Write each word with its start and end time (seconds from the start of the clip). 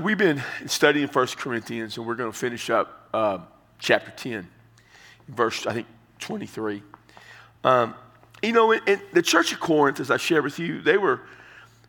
we've 0.00 0.18
been 0.18 0.42
studying 0.66 1.08
1 1.08 1.26
Corinthians, 1.36 1.96
and 1.96 2.06
we're 2.06 2.14
going 2.14 2.32
to 2.32 2.36
finish 2.36 2.70
up 2.70 3.08
uh, 3.12 3.38
chapter 3.78 4.10
10, 4.10 4.48
verse, 5.28 5.66
I 5.66 5.74
think, 5.74 5.86
23. 6.18 6.82
Um, 7.64 7.94
you 8.42 8.52
know, 8.52 8.72
in, 8.72 8.80
in, 8.86 9.00
the 9.12 9.22
church 9.22 9.52
of 9.52 9.60
Corinth, 9.60 10.00
as 10.00 10.10
I 10.10 10.16
shared 10.16 10.44
with 10.44 10.58
you, 10.58 10.80
they 10.80 10.96
were, 10.96 11.20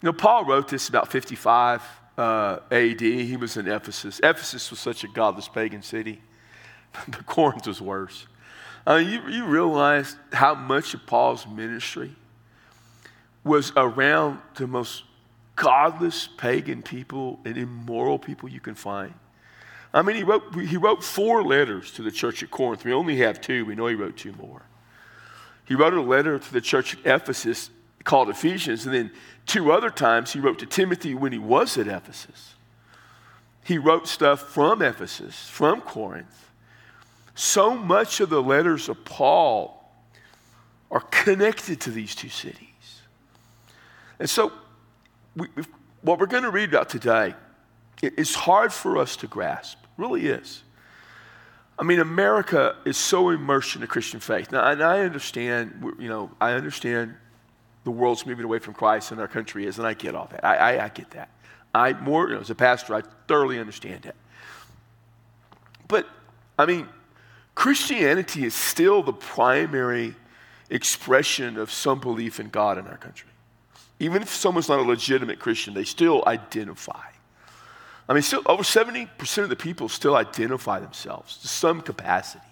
you 0.02 0.08
know, 0.08 0.14
Paul 0.14 0.46
wrote 0.46 0.68
this 0.68 0.90
about 0.90 1.12
55 1.12 1.82
uh, 2.18 2.60
AD. 2.70 3.00
He 3.00 3.38
was 3.38 3.56
in 3.58 3.68
Ephesus. 3.68 4.20
Ephesus 4.24 4.70
was 4.70 4.80
such 4.80 5.04
a 5.04 5.08
godless 5.08 5.48
pagan 5.48 5.82
city, 5.82 6.22
but 7.08 7.26
Corinth 7.26 7.68
was 7.68 7.82
worse. 7.82 8.28
Uh, 8.86 8.96
you, 8.96 9.22
you 9.30 9.46
realize 9.46 10.18
how 10.34 10.56
much 10.56 10.94
of 10.94 11.06
Paul's 11.06 11.48
ministry 11.48 12.16
was 13.44 13.72
around 13.76 14.40
the 14.56 14.68
most 14.68 15.04
godless 15.56 16.28
pagan 16.38 16.82
people 16.82 17.40
and 17.46 17.58
immoral 17.58 18.18
people 18.18 18.50
you 18.50 18.60
can 18.60 18.76
find. 18.76 19.14
I 19.94 20.02
mean, 20.02 20.16
he 20.16 20.24
wrote, 20.24 20.56
he 20.56 20.78
wrote 20.78 21.04
four 21.04 21.44
letters 21.44 21.92
to 21.94 22.02
the 22.02 22.12
church 22.12 22.42
at 22.44 22.52
Corinth. 22.52 22.86
We 22.86 22.94
only 22.94 23.18
have 23.18 23.42
two. 23.42 23.66
We 23.66 23.76
know 23.76 23.88
he 23.88 23.96
wrote 23.96 24.18
two 24.18 24.34
more. 24.34 24.64
He 25.66 25.76
wrote 25.76 25.94
a 25.94 26.02
letter 26.02 26.40
to 26.40 26.54
the 26.54 26.62
church 26.62 26.96
at 26.96 27.22
Ephesus 27.22 27.70
called 28.04 28.30
Ephesians, 28.30 28.86
and 28.86 28.96
then 28.96 29.12
two 29.46 29.72
other 29.72 29.90
times 29.90 30.34
he 30.34 30.40
wrote 30.40 30.60
to 30.60 30.66
Timothy 30.66 31.14
when 31.14 31.32
he 31.32 31.38
was 31.38 31.78
at 31.78 31.88
Ephesus. 31.88 32.56
He 33.64 33.78
wrote 33.78 34.08
stuff 34.08 34.42
from 34.42 34.82
Ephesus, 34.82 35.48
from 35.50 35.82
Corinth. 35.82 36.50
So 37.36 37.76
much 37.76 38.20
of 38.20 38.30
the 38.30 38.42
letters 38.42 38.90
of 38.90 39.06
Paul 39.06 39.78
are 40.90 41.02
connected 41.02 41.80
to 41.82 41.92
these 41.92 42.16
two 42.16 42.30
cities. 42.30 42.68
And 44.20 44.30
so, 44.30 44.52
we, 45.36 45.48
what 46.02 46.20
we're 46.20 46.26
going 46.26 46.44
to 46.44 46.52
read 46.52 46.70
about 46.70 46.90
today 46.90 47.36
is 48.02 48.36
hard 48.36 48.74
for 48.74 48.98
us 48.98 49.16
to 49.18 49.28
grasp, 49.28 49.78
really 49.98 50.28
is. 50.28 50.64
I 51.78 51.84
mean, 51.84 52.00
America 52.00 52.76
is 52.86 52.98
so 52.98 53.30
immersed 53.30 53.76
in 53.76 53.82
the 53.82 53.88
Christian 53.88 54.20
faith. 54.20 54.52
Now, 54.52 54.70
and 54.70 54.84
I 54.84 55.00
understand, 55.00 55.94
you 55.98 56.10
know, 56.10 56.32
I 56.40 56.52
understand 56.52 57.16
the 57.84 57.92
world's 57.92 58.26
moving 58.26 58.46
away 58.46 58.60
from 58.60 58.74
Christ 58.74 59.12
and 59.12 59.20
our 59.20 59.28
country 59.28 59.66
is, 59.66 59.80
and 59.80 59.88
I 59.88 59.94
get 59.94 60.14
all 60.14 60.28
that. 60.32 60.46
I, 60.46 60.56
I, 60.56 60.86
I 60.86 60.90
get 60.90 61.12
that. 61.12 61.30
I 61.74 61.94
more, 61.94 62.28
you 62.28 62.36
know, 62.36 62.42
as 62.42 62.50
a 62.50 62.56
pastor, 62.56 62.94
I 62.94 63.02
thoroughly 63.28 63.58
understand 63.58 64.04
that. 64.04 64.16
But, 65.88 66.08
I 66.60 66.66
mean, 66.66 66.88
Christianity 67.56 68.46
is 68.46 68.54
still 68.54 69.02
the 69.02 69.14
primary 69.14 70.16
expression 70.70 71.58
of 71.58 71.72
some 71.72 72.00
belief 72.00 72.40
in 72.40 72.50
God 72.50 72.78
in 72.78 72.88
our 72.88 72.98
country. 72.98 73.31
Even 74.02 74.24
if 74.24 74.30
someone's 74.30 74.68
not 74.68 74.80
a 74.80 74.84
legitimate 74.84 75.38
Christian, 75.38 75.76
they 75.76 75.84
still 75.84 76.24
identify. 76.26 77.06
I 78.10 78.14
mean, 78.14 78.24
still, 78.24 78.42
over 78.48 78.64
70% 78.64 79.44
of 79.44 79.50
the 79.50 79.56
people 79.56 79.88
still 79.90 80.16
identify 80.16 80.80
themselves 80.80 81.38
to 81.38 81.48
some 81.48 81.82
capacity 81.82 82.44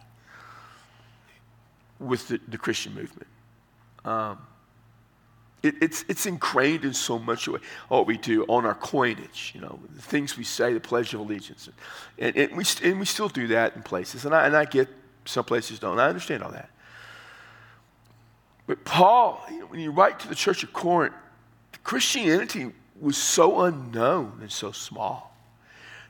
with 2.00 2.28
the, 2.28 2.40
the 2.48 2.60
Christian 2.60 2.94
movement. 2.94 3.26
Um, 4.06 4.38
it, 5.64 5.74
it's, 5.82 6.06
it's 6.08 6.28
ingrained 6.28 6.86
in 6.86 6.94
so 6.94 7.18
much 7.18 7.48
of 7.48 7.60
what 7.88 8.06
we 8.06 8.16
do 8.16 8.44
on 8.44 8.68
our 8.68 8.76
coinage, 8.76 9.52
you 9.56 9.62
know, 9.62 9.80
the 9.96 10.04
things 10.04 10.38
we 10.38 10.44
say, 10.44 10.72
the 10.74 10.80
Pledge 10.80 11.16
of 11.16 11.20
Allegiance. 11.20 11.68
And, 12.20 12.38
and, 12.38 12.56
we, 12.56 12.64
and 12.84 13.00
we 13.00 13.08
still 13.08 13.28
do 13.28 13.48
that 13.48 13.76
in 13.76 13.82
places. 13.82 14.24
And 14.24 14.36
I, 14.36 14.46
and 14.46 14.56
I 14.56 14.66
get 14.66 14.88
some 15.26 15.46
places 15.46 15.80
don't. 15.80 16.00
I 16.00 16.10
understand 16.10 16.44
all 16.44 16.52
that. 16.52 16.70
But 18.68 18.86
Paul, 18.86 19.44
when 19.70 19.80
you 19.80 19.90
write 19.90 20.20
to 20.20 20.28
the 20.28 20.36
church 20.36 20.62
of 20.62 20.72
Corinth, 20.74 21.16
Christianity 21.84 22.72
was 23.00 23.18
so 23.18 23.62
unknown 23.62 24.40
and 24.42 24.52
so 24.52 24.72
small. 24.72 25.36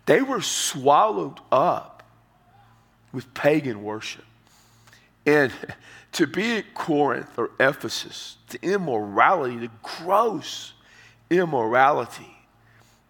They 0.06 0.22
were 0.22 0.42
swallowed 0.42 1.40
up 1.52 2.04
with 3.12 3.34
pagan 3.34 3.84
worship. 3.84 4.26
And 5.26 5.52
to 6.14 6.28
be 6.28 6.58
at 6.58 6.74
Corinth 6.74 7.38
or 7.38 7.52
Ephesus, 7.60 8.38
the 8.50 8.60
immorality, 8.62 9.58
the 9.58 9.72
gross 9.84 10.74
immorality, 11.30 12.36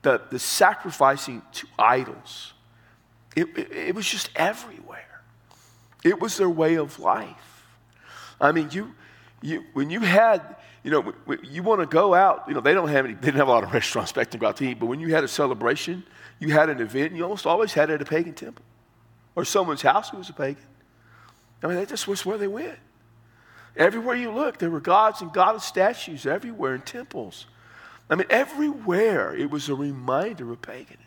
the, 0.01 0.21
the 0.29 0.39
sacrificing 0.39 1.41
to 1.53 1.67
idols, 1.77 2.53
it, 3.35 3.47
it, 3.57 3.71
it 3.71 3.95
was 3.95 4.09
just 4.09 4.29
everywhere. 4.35 5.21
It 6.03 6.19
was 6.19 6.37
their 6.37 6.49
way 6.49 6.75
of 6.75 6.99
life. 6.99 7.65
I 8.41 8.51
mean, 8.51 8.69
you, 8.71 8.93
you, 9.41 9.63
when 9.73 9.89
you 9.89 9.99
had, 9.99 10.55
you 10.83 10.91
know, 10.91 11.13
you 11.43 11.61
want 11.63 11.81
to 11.81 11.85
go 11.85 12.13
out, 12.13 12.45
you 12.47 12.53
know, 12.53 12.61
they 12.61 12.73
don't 12.73 12.87
have 12.87 13.05
any, 13.05 13.13
they 13.13 13.27
didn't 13.27 13.37
have 13.37 13.47
a 13.47 13.51
lot 13.51 13.63
of 13.63 13.73
restaurants 13.73 14.11
back 14.11 14.31
to 14.31 14.37
go 14.37 14.47
out 14.47 14.57
to 14.57 14.65
eat, 14.65 14.79
but 14.79 14.85
when 14.85 14.99
you 14.99 15.13
had 15.13 15.23
a 15.23 15.27
celebration, 15.27 16.03
you 16.39 16.51
had 16.51 16.69
an 16.69 16.79
event, 16.79 17.13
you 17.13 17.23
almost 17.23 17.45
always 17.45 17.73
had 17.73 17.89
it 17.89 17.95
at 17.95 18.01
a 18.01 18.05
pagan 18.05 18.33
temple 18.33 18.63
or 19.35 19.45
someone's 19.45 19.81
house 19.81 20.09
who 20.09 20.17
was 20.17 20.29
a 20.29 20.33
pagan. 20.33 20.63
I 21.61 21.67
mean, 21.67 21.75
that 21.75 21.89
just 21.89 22.07
was 22.07 22.25
where 22.25 22.37
they 22.37 22.47
went. 22.47 22.79
Everywhere 23.75 24.15
you 24.15 24.31
look, 24.31 24.57
there 24.57 24.69
were 24.69 24.79
gods 24.79 25.21
and 25.21 25.31
goddess 25.31 25.63
statues 25.63 26.25
everywhere 26.25 26.75
in 26.75 26.81
temples. 26.81 27.45
I 28.09 28.15
mean, 28.15 28.27
everywhere 28.29 29.35
it 29.35 29.51
was 29.51 29.69
a 29.69 29.75
reminder 29.75 30.51
of 30.51 30.61
paganism. 30.61 30.97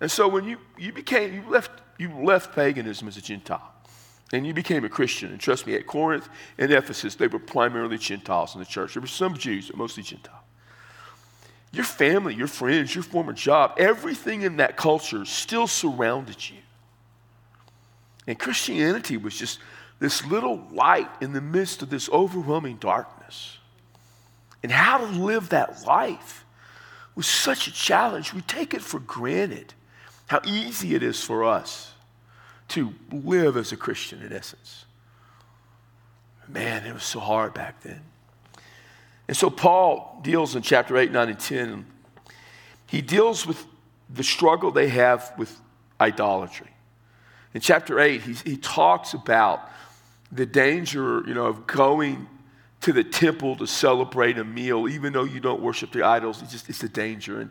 And 0.00 0.10
so 0.10 0.28
when 0.28 0.44
you, 0.44 0.58
you 0.78 0.92
became, 0.92 1.34
you 1.34 1.42
left, 1.48 1.70
you 1.98 2.10
left 2.12 2.54
paganism 2.54 3.08
as 3.08 3.16
a 3.16 3.20
Gentile 3.20 3.74
and 4.32 4.46
you 4.46 4.52
became 4.52 4.84
a 4.84 4.88
Christian. 4.88 5.30
And 5.30 5.40
trust 5.40 5.66
me, 5.66 5.74
at 5.74 5.86
Corinth 5.86 6.28
and 6.58 6.70
Ephesus, 6.70 7.14
they 7.14 7.28
were 7.28 7.38
primarily 7.38 7.98
Gentiles 7.98 8.54
in 8.54 8.60
the 8.60 8.66
church. 8.66 8.94
There 8.94 9.00
were 9.00 9.06
some 9.06 9.36
Jews, 9.36 9.68
but 9.68 9.76
mostly 9.76 10.02
Gentile. 10.02 10.44
Your 11.72 11.84
family, 11.84 12.34
your 12.34 12.46
friends, 12.46 12.94
your 12.94 13.04
former 13.04 13.32
job, 13.32 13.74
everything 13.78 14.42
in 14.42 14.56
that 14.56 14.76
culture 14.76 15.24
still 15.24 15.66
surrounded 15.66 16.48
you. 16.48 16.56
And 18.26 18.38
Christianity 18.38 19.16
was 19.16 19.36
just 19.36 19.58
this 19.98 20.24
little 20.26 20.66
light 20.72 21.10
in 21.20 21.32
the 21.32 21.40
midst 21.40 21.82
of 21.82 21.90
this 21.90 22.08
overwhelming 22.10 22.76
darkness. 22.76 23.58
And 24.62 24.72
how 24.72 24.98
to 24.98 25.06
live 25.06 25.50
that 25.50 25.86
life 25.86 26.44
was 27.14 27.26
such 27.26 27.66
a 27.66 27.72
challenge. 27.72 28.34
We 28.34 28.42
take 28.42 28.74
it 28.74 28.82
for 28.82 29.00
granted 29.00 29.74
how 30.26 30.40
easy 30.44 30.94
it 30.94 31.02
is 31.02 31.22
for 31.22 31.44
us 31.44 31.92
to 32.68 32.92
live 33.10 33.56
as 33.56 33.72
a 33.72 33.76
Christian 33.76 34.22
in 34.22 34.32
essence. 34.32 34.84
Man, 36.48 36.86
it 36.86 36.92
was 36.94 37.04
so 37.04 37.20
hard 37.20 37.54
back 37.54 37.82
then. 37.82 38.00
And 39.26 39.36
so 39.36 39.50
Paul 39.50 40.20
deals 40.22 40.56
in 40.56 40.62
chapter 40.62 40.96
8, 40.96 41.12
9, 41.12 41.28
and 41.28 41.38
10. 41.38 41.86
He 42.86 43.02
deals 43.02 43.46
with 43.46 43.64
the 44.08 44.22
struggle 44.22 44.70
they 44.70 44.88
have 44.88 45.32
with 45.36 45.54
idolatry. 46.00 46.70
In 47.52 47.60
chapter 47.60 48.00
8, 48.00 48.22
he, 48.22 48.32
he 48.32 48.56
talks 48.56 49.12
about 49.12 49.70
the 50.32 50.46
danger, 50.46 51.22
you 51.26 51.34
know, 51.34 51.46
of 51.46 51.66
going 51.66 52.26
to 52.80 52.92
the 52.92 53.04
temple 53.04 53.56
to 53.56 53.66
celebrate 53.66 54.38
a 54.38 54.44
meal, 54.44 54.88
even 54.88 55.12
though 55.12 55.24
you 55.24 55.40
don't 55.40 55.60
worship 55.60 55.92
the 55.92 56.02
idols. 56.02 56.40
It's 56.42 56.52
just, 56.52 56.68
it's 56.70 56.82
a 56.82 56.88
danger. 56.88 57.40
And 57.40 57.50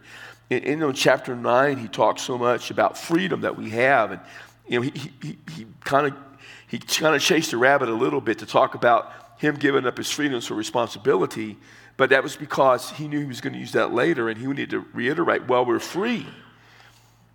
in, 0.49 0.81
in 0.81 0.94
chapter 0.94 1.35
9, 1.35 1.78
he 1.78 1.88
talks 1.88 2.23
so 2.23 2.38
much 2.38 2.72
about 2.72 2.97
freedom 2.97 3.41
that 3.41 3.55
we 3.55 3.69
have. 3.72 4.11
And, 4.11 4.22
you 4.67 4.79
know, 4.79 4.81
he, 4.83 5.11
he, 5.22 5.38
he 5.55 5.67
kind 5.83 6.07
of 6.07 6.13
he 6.67 6.79
kind 6.79 7.16
of 7.16 7.22
chased 7.22 7.53
a 7.53 7.57
rabbit 7.57 7.88
a 7.88 7.94
little 7.94 8.19
bit 8.19 8.39
to 8.39 8.45
talk 8.45 8.75
about 8.75 9.11
him 9.38 9.55
giving 9.55 9.85
up 9.85 9.97
his 9.97 10.11
freedoms 10.11 10.47
for 10.47 10.55
responsibility, 10.55 11.57
but 11.95 12.09
that 12.09 12.23
was 12.23 12.35
because 12.35 12.91
he 12.91 13.07
knew 13.07 13.19
he 13.19 13.25
was 13.25 13.39
going 13.39 13.53
to 13.53 13.59
use 13.59 13.72
that 13.72 13.94
later, 13.94 14.29
and 14.29 14.38
he 14.38 14.45
needed 14.47 14.72
to 14.72 14.85
reiterate, 14.94 15.44
while 15.47 15.66
we're 15.66 15.79
free, 15.79 16.25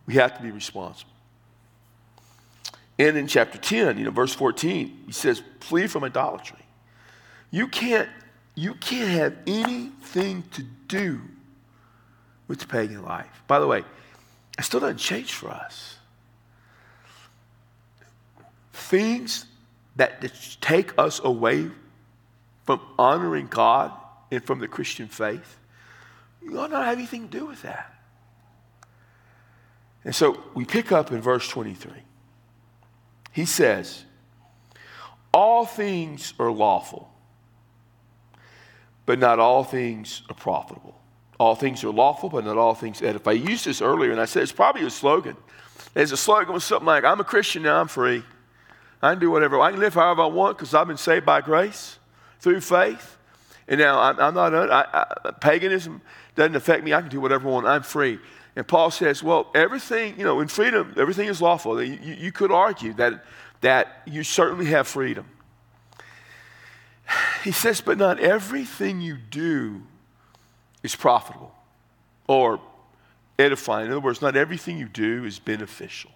we 0.07 0.15
have 0.15 0.37
to 0.37 0.43
be 0.43 0.51
responsible. 0.51 1.11
And 2.99 3.17
in 3.17 3.27
chapter 3.27 3.57
10, 3.57 3.99
you 3.99 4.05
know, 4.05 4.11
verse 4.11 4.35
14, 4.35 5.05
he 5.07 5.13
says, 5.13 5.43
flee 5.61 5.87
from 5.87 6.05
idolatry. 6.05 6.59
You 7.51 7.69
can't, 7.69 8.09
you 8.55 8.75
can't 8.75 9.09
have 9.11 9.37
anything 9.47 10.45
to 10.53 10.63
do 10.89 11.21
with 12.49 12.61
the 12.61 12.67
pagan 12.67 13.03
life. 13.03 13.43
By 13.47 13.59
the 13.59 13.67
way, 13.67 13.85
it 14.59 14.65
still 14.65 14.81
doesn't 14.81 14.99
change 14.99 15.33
for 15.33 15.51
us. 15.51 15.97
Things 18.73 19.47
that, 19.97 20.23
take 20.61 20.97
us 20.99 21.21
away 21.23 21.71
from 22.65 22.81
honoring 22.99 23.47
God 23.49 23.93
and 24.31 24.43
from 24.43 24.61
the 24.61 24.69
Christian 24.69 25.09
faith, 25.09 25.59
you 26.43 26.59
ought 26.59 26.71
not 26.71 26.85
have 26.85 26.99
anything 26.99 27.29
to 27.29 27.39
do 27.39 27.47
with 27.47 27.63
that. 27.63 27.95
And 30.05 30.15
so 30.15 30.43
we 30.55 30.65
pick 30.65 30.91
up 30.91 31.13
in 31.13 31.21
verse 31.21 31.47
23. 31.49 31.93
He 33.33 33.45
says, 33.45 34.05
All 35.33 35.65
things 35.65 36.35
are 36.39 36.51
lawful, 36.51 37.11
but 39.07 39.19
not 39.19 39.39
all 39.39 39.65
things 39.65 40.23
are 40.29 40.35
profitable. 40.35 40.99
All 41.39 41.55
things 41.55 41.83
are 41.83 41.91
lawful, 41.91 42.29
but 42.29 42.45
not 42.45 42.57
all 42.57 42.75
things 42.75 43.03
edify. 43.03 43.31
I 43.31 43.35
used 43.35 43.65
this 43.65 43.81
earlier, 43.81 44.13
and 44.13 44.21
I 44.21 44.27
said 44.27 44.43
it's 44.43 44.53
probably 44.53 44.85
a 44.85 44.91
slogan. 44.91 45.37
There's 45.95 46.13
a 46.13 46.17
slogan 46.17 46.55
with 46.55 46.63
something 46.63 46.87
like, 46.87 47.05
I'm 47.05 47.21
a 47.21 47.25
Christian 47.25 47.63
now, 47.63 47.81
I'm 47.81 47.89
free. 47.89 48.23
I 49.03 49.13
can 49.13 49.19
do 49.19 49.31
whatever. 49.31 49.61
I 49.61 49.71
can 49.71 49.81
live 49.81 49.95
however 49.95 50.23
I 50.23 50.27
want 50.27 50.57
because 50.57 50.75
I've 50.75 50.87
been 50.87 50.97
saved 50.97 51.27
by 51.27 51.41
grace 51.41 51.99
through 52.41 52.61
faith. 52.61 53.19
And 53.67 53.81
now 53.81 54.01
I'm, 54.01 54.19
I'm 54.21 54.35
not, 54.35 54.55
I, 54.55 54.87
I, 55.25 55.31
paganism 55.33 56.01
doesn't 56.37 56.57
affect 56.57 56.85
me. 56.85 56.95
I 56.95 57.01
can 57.01 57.11
do 57.11 57.21
whatever 57.21 57.49
I 57.49 57.53
want. 57.53 57.67
I'm 57.67 57.83
free. 57.83 58.19
And 58.55 58.67
Paul 58.67 58.91
says, 58.91 59.23
well, 59.23 59.51
everything, 59.55 60.19
you 60.19 60.25
know, 60.25 60.41
in 60.41 60.49
freedom, 60.49 60.95
everything 60.97 61.29
is 61.29 61.41
lawful. 61.41 61.83
You, 61.83 61.99
you 62.15 62.33
could 62.33 62.53
argue 62.53 62.93
that, 62.95 63.25
that 63.63 64.03
you 64.07 64.23
certainly 64.23 64.67
have 64.67 64.87
freedom. 64.87 65.27
He 67.45 67.51
says, 67.51 67.81
but 67.81 67.99
not 67.99 68.21
everything 68.21 69.01
you 69.01 69.17
do 69.17 69.83
is 70.85 70.95
profitable 70.95 71.53
or 72.29 72.61
edifying. 73.37 73.87
In 73.87 73.93
other 73.93 74.01
words, 74.01 74.23
not 74.23 74.37
everything 74.37 74.79
you 74.79 74.89
do 74.89 75.25
is 75.25 75.41
beneficial. 75.41 76.13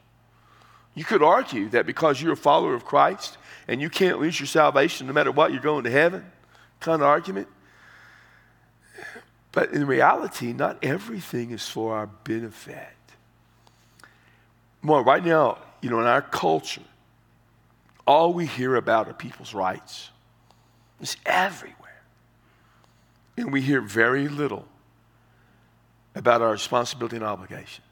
You 0.97 1.05
could 1.05 1.23
argue 1.23 1.69
that 1.69 1.85
because 1.85 2.21
you're 2.21 2.33
a 2.33 2.37
follower 2.37 2.75
of 2.75 2.87
Christ 2.87 3.37
and 3.69 3.83
you 3.83 3.91
can't 3.91 4.19
lose 4.19 4.41
your 4.41 4.47
salvation 4.47 5.07
no 5.07 5.13
matter 5.13 5.31
what, 5.31 5.53
you're 5.53 5.61
going 5.61 5.85
to 5.85 5.91
heaven, 5.91 6.25
kind 6.81 7.03
of 7.03 7.07
argument. 7.07 7.49
But 9.53 9.73
in 9.73 9.87
reality, 9.87 10.55
not 10.55 10.83
everything 10.83 11.51
is 11.51 11.69
for 11.69 11.95
our 11.95 12.07
benefit. 12.07 12.89
More 14.81 15.03
right 15.03 15.25
now, 15.25 15.59
you 15.83 15.91
know, 15.91 16.01
in 16.01 16.07
our 16.07 16.23
culture, 16.23 16.83
all 18.07 18.33
we 18.33 18.47
hear 18.47 18.77
about 18.77 19.07
are 19.07 19.13
people's 19.13 19.53
rights. 19.53 20.11
It's 21.01 21.19
everywhere. 21.27 21.75
And 23.37 23.53
we 23.53 23.61
hear 23.61 23.83
very 23.83 24.29
little 24.29 24.67
about 26.15 26.41
our 26.41 26.53
responsibility 26.53 27.17
and 27.17 27.25
obligations. 27.25 27.83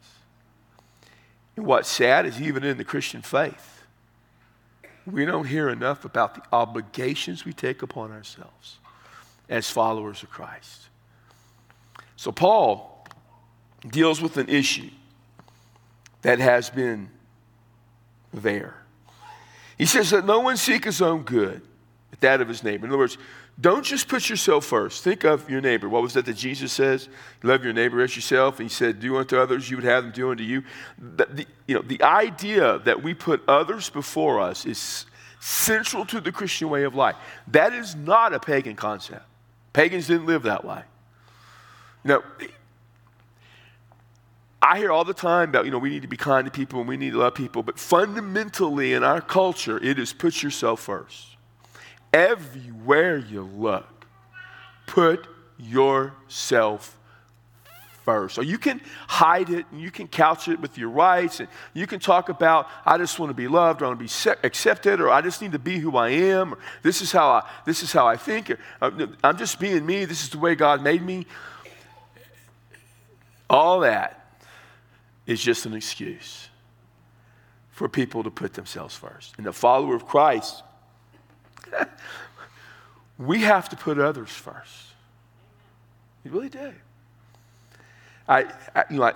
And 1.55 1.65
what's 1.65 1.89
sad 1.89 2.25
is 2.25 2.41
even 2.41 2.63
in 2.63 2.77
the 2.77 2.83
Christian 2.83 3.21
faith, 3.21 3.83
we 5.05 5.25
don't 5.25 5.45
hear 5.45 5.69
enough 5.69 6.03
about 6.03 6.35
the 6.35 6.41
obligations 6.51 7.45
we 7.45 7.53
take 7.53 7.81
upon 7.81 8.11
ourselves 8.11 8.77
as 9.47 9.69
followers 9.69 10.23
of 10.23 10.29
Christ. 10.29 10.87
So, 12.15 12.31
Paul 12.31 13.05
deals 13.87 14.21
with 14.21 14.37
an 14.37 14.49
issue 14.49 14.89
that 16.23 16.39
has 16.39 16.69
been 16.69 17.09
there. 18.33 18.75
He 19.77 19.85
says 19.85 20.09
that 20.09 20.25
no 20.25 20.39
one 20.39 20.57
seek 20.57 20.85
his 20.85 21.01
own 21.01 21.23
good, 21.23 21.61
but 22.09 22.21
that 22.21 22.41
of 22.41 22.47
his 22.47 22.63
neighbor. 22.63 22.85
In 22.85 22.91
other 22.91 22.97
words, 22.97 23.17
don't 23.59 23.85
just 23.85 24.09
put 24.09 24.29
yourself 24.29 24.65
first. 24.65 25.03
Think 25.03 25.23
of 25.23 25.49
your 25.49 25.61
neighbor. 25.61 25.87
What 25.87 26.01
was 26.01 26.13
that 26.13 26.25
that 26.25 26.35
Jesus 26.35 26.73
says? 26.73 27.07
Love 27.41 27.63
your 27.63 27.71
neighbor 27.71 28.01
as 28.01 28.15
yourself. 28.15 28.59
And 28.59 28.69
he 28.69 28.73
said, 28.73 28.99
Do 28.99 29.15
unto 29.15 29.37
others, 29.37 29.69
you 29.69 29.77
would 29.77 29.85
have 29.85 30.03
them 30.03 30.11
do 30.11 30.31
unto 30.31 30.43
you. 30.43 30.63
The, 30.97 31.25
the, 31.25 31.45
you 31.65 31.75
know, 31.75 31.81
the 31.81 32.01
idea 32.03 32.79
that 32.79 33.01
we 33.01 33.13
put 33.13 33.41
others 33.47 33.89
before 33.89 34.41
us 34.41 34.65
is 34.65 35.05
central 35.39 36.05
to 36.07 36.19
the 36.19 36.33
Christian 36.33 36.69
way 36.69 36.83
of 36.83 36.95
life. 36.95 37.15
That 37.47 37.71
is 37.73 37.95
not 37.95 38.33
a 38.33 38.39
pagan 38.39 38.75
concept. 38.75 39.23
Pagans 39.71 40.07
didn't 40.07 40.25
live 40.25 40.43
that 40.43 40.65
way. 40.65 40.81
You 42.03 42.09
know, 42.09 42.23
I 44.61 44.79
hear 44.79 44.91
all 44.91 45.05
the 45.05 45.13
time 45.13 45.49
about, 45.49 45.65
you 45.65 45.71
know, 45.71 45.77
we 45.77 45.89
need 45.89 46.01
to 46.01 46.07
be 46.07 46.17
kind 46.17 46.45
to 46.45 46.51
people 46.51 46.79
and 46.79 46.89
we 46.89 46.97
need 46.97 47.11
to 47.11 47.19
love 47.19 47.35
people, 47.35 47.63
but 47.63 47.79
fundamentally 47.79 48.93
in 48.93 49.03
our 49.03 49.21
culture, 49.21 49.81
it 49.81 49.97
is 49.97 50.11
put 50.11 50.43
yourself 50.43 50.81
first. 50.81 51.34
Everywhere 52.15 53.17
you 53.17 53.41
look, 53.41 54.05
put 54.85 55.27
yourself 55.57 56.97
first. 58.05 58.37
Or 58.37 58.43
you 58.43 58.57
can 58.57 58.79
hide 59.05 59.49
it 59.49 59.65
and 59.69 59.81
you 59.81 59.91
can 59.91 60.07
couch 60.07 60.47
it 60.47 60.61
with 60.61 60.77
your 60.77 60.87
rights 60.87 61.41
and 61.41 61.49
you 61.73 61.85
can 61.85 61.99
talk 61.99 62.29
about, 62.29 62.69
I 62.85 62.97
just 62.97 63.19
want 63.19 63.31
to 63.31 63.33
be 63.33 63.49
loved 63.49 63.81
or 63.81 63.85
I 63.85 63.87
want 63.89 63.99
to 63.99 64.05
be 64.05 64.47
accepted 64.47 65.01
or 65.01 65.09
I 65.09 65.19
just 65.19 65.41
need 65.41 65.51
to 65.51 65.59
be 65.59 65.77
who 65.77 65.97
I 65.97 66.07
am 66.09 66.53
or 66.53 66.59
this 66.83 67.01
is 67.01 67.11
how 67.11 67.27
I, 67.27 67.49
this 67.65 67.83
is 67.83 67.91
how 67.91 68.07
I 68.07 68.15
think. 68.15 68.55
I'm 68.81 69.37
just 69.37 69.59
being 69.59 69.85
me. 69.85 70.05
This 70.05 70.23
is 70.23 70.29
the 70.29 70.39
way 70.39 70.55
God 70.55 70.81
made 70.81 71.01
me. 71.01 71.25
All 73.49 73.81
that 73.81 74.39
is 75.27 75.41
just 75.43 75.65
an 75.65 75.73
excuse 75.73 76.47
for 77.71 77.89
people 77.89 78.23
to 78.23 78.31
put 78.31 78.53
themselves 78.53 78.95
first. 78.95 79.33
And 79.35 79.45
the 79.45 79.51
follower 79.51 79.95
of 79.95 80.07
Christ 80.07 80.63
we 83.17 83.41
have 83.41 83.69
to 83.69 83.75
put 83.75 83.99
others 83.99 84.29
first. 84.29 84.87
You 86.23 86.31
really 86.31 86.49
do. 86.49 86.73
I, 88.27 88.45
I 88.75 88.85
you 88.89 88.97
know, 88.97 89.03
I, 89.03 89.13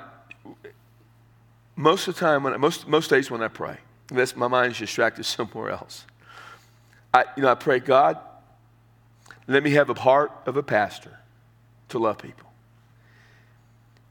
most 1.75 2.07
of 2.07 2.16
the 2.16 2.19
time, 2.19 2.44
when 2.44 2.54
I, 2.54 2.57
most, 2.57 2.88
most 2.88 3.10
days 3.10 3.31
when 3.31 3.42
I 3.42 3.48
pray, 3.48 3.78
unless 4.12 4.36
my 4.36 4.48
mind 4.48 4.74
is 4.74 4.80
distracted 4.80 5.24
somewhere 5.25 5.72
else, 5.72 6.06
I, 7.13 7.25
you 7.36 7.44
know, 7.44 7.50
I 7.50 7.56
pray, 7.56 7.80
God, 7.80 8.18
let 9.48 9.63
me 9.63 9.72
have 9.72 9.90
a 9.90 9.94
heart 9.96 10.31
of 10.46 10.57
a 10.57 10.63
pastor 10.63 11.19
to 11.90 11.98
love 11.98 12.19
people. 12.19 12.51